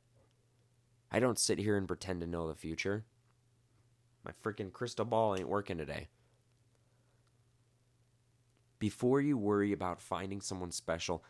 [1.12, 3.04] I don't sit here and pretend to know the future.
[4.24, 6.08] My freaking crystal ball ain't working today.
[8.78, 11.24] Before you worry about finding someone special,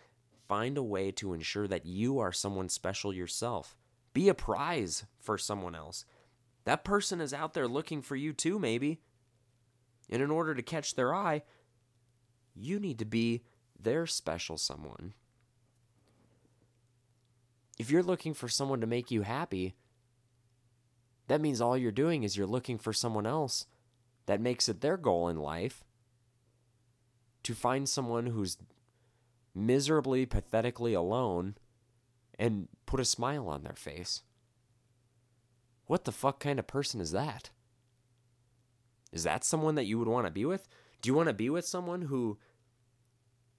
[0.49, 3.77] find a way to ensure that you are someone special yourself.
[4.13, 6.05] Be a prize for someone else.
[6.65, 9.01] That person is out there looking for you too, maybe.
[10.09, 11.43] And in order to catch their eye,
[12.55, 13.45] you need to be
[13.79, 15.15] their special someone.
[17.79, 19.75] If you're looking for someone to make you happy,
[21.31, 23.67] that means all you're doing is you're looking for someone else
[24.27, 25.85] that makes it their goal in life
[27.45, 28.59] to find someone who's
[29.55, 31.55] miserably, pathetically alone
[32.37, 34.23] and put a smile on their face.
[35.87, 37.51] What the fuck kind of person is that?
[39.13, 40.67] Is that someone that you would want to be with?
[41.01, 42.39] Do you want to be with someone who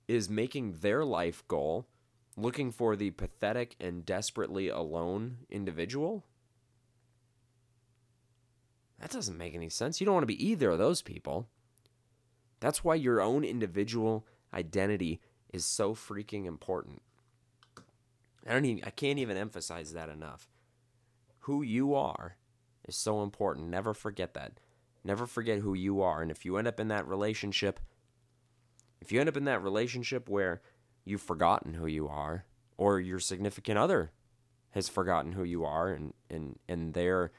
[0.09, 1.87] is making their life goal
[2.35, 6.25] looking for the pathetic and desperately alone individual?
[9.01, 9.99] That doesn't make any sense.
[9.99, 11.47] You don't want to be either of those people.
[12.59, 15.19] That's why your own individual identity
[15.51, 17.01] is so freaking important.
[18.47, 20.47] I don't even I can't even emphasize that enough.
[21.39, 22.37] Who you are
[22.87, 23.69] is so important.
[23.69, 24.59] Never forget that.
[25.03, 26.21] Never forget who you are.
[26.21, 27.79] And if you end up in that relationship,
[29.01, 30.61] if you end up in that relationship where
[31.03, 32.45] you've forgotten who you are,
[32.77, 34.11] or your significant other
[34.71, 37.31] has forgotten who you are and, and, and they're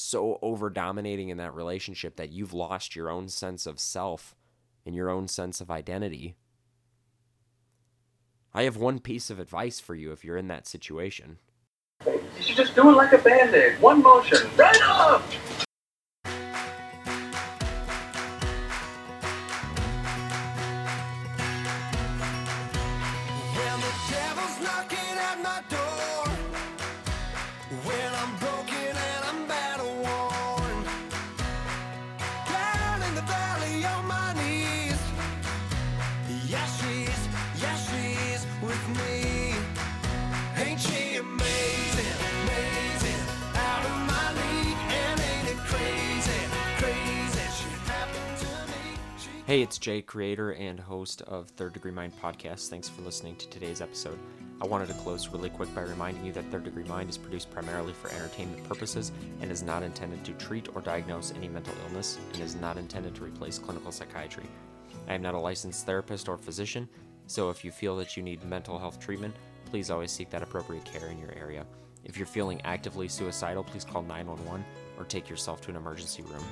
[0.00, 4.34] so over dominating in that relationship that you've lost your own sense of self
[4.86, 6.36] and your own sense of identity.
[8.52, 11.38] I have one piece of advice for you if you're in that situation.
[12.06, 13.80] You should just do it like a band-aid.
[13.80, 14.48] One motion.
[14.56, 15.22] Right up!
[49.50, 52.68] Hey, it's Jay, creator and host of Third Degree Mind podcast.
[52.68, 54.16] Thanks for listening to today's episode.
[54.62, 57.50] I wanted to close really quick by reminding you that Third Degree Mind is produced
[57.50, 62.16] primarily for entertainment purposes and is not intended to treat or diagnose any mental illness
[62.32, 64.44] and is not intended to replace clinical psychiatry.
[65.08, 66.88] I am not a licensed therapist or physician,
[67.26, 69.34] so if you feel that you need mental health treatment,
[69.64, 71.66] please always seek that appropriate care in your area.
[72.04, 74.64] If you're feeling actively suicidal, please call 911
[74.96, 76.44] or take yourself to an emergency room.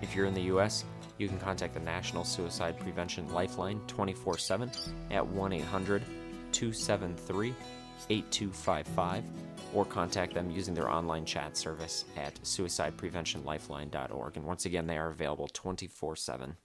[0.00, 0.86] If you're in the U.S.,
[1.20, 4.70] you can contact the National Suicide Prevention Lifeline 24 7
[5.10, 6.02] at 1 800
[6.52, 7.54] 273
[8.08, 9.24] 8255
[9.74, 14.36] or contact them using their online chat service at suicidepreventionlifeline.org.
[14.36, 16.56] And once again, they are available 24 7.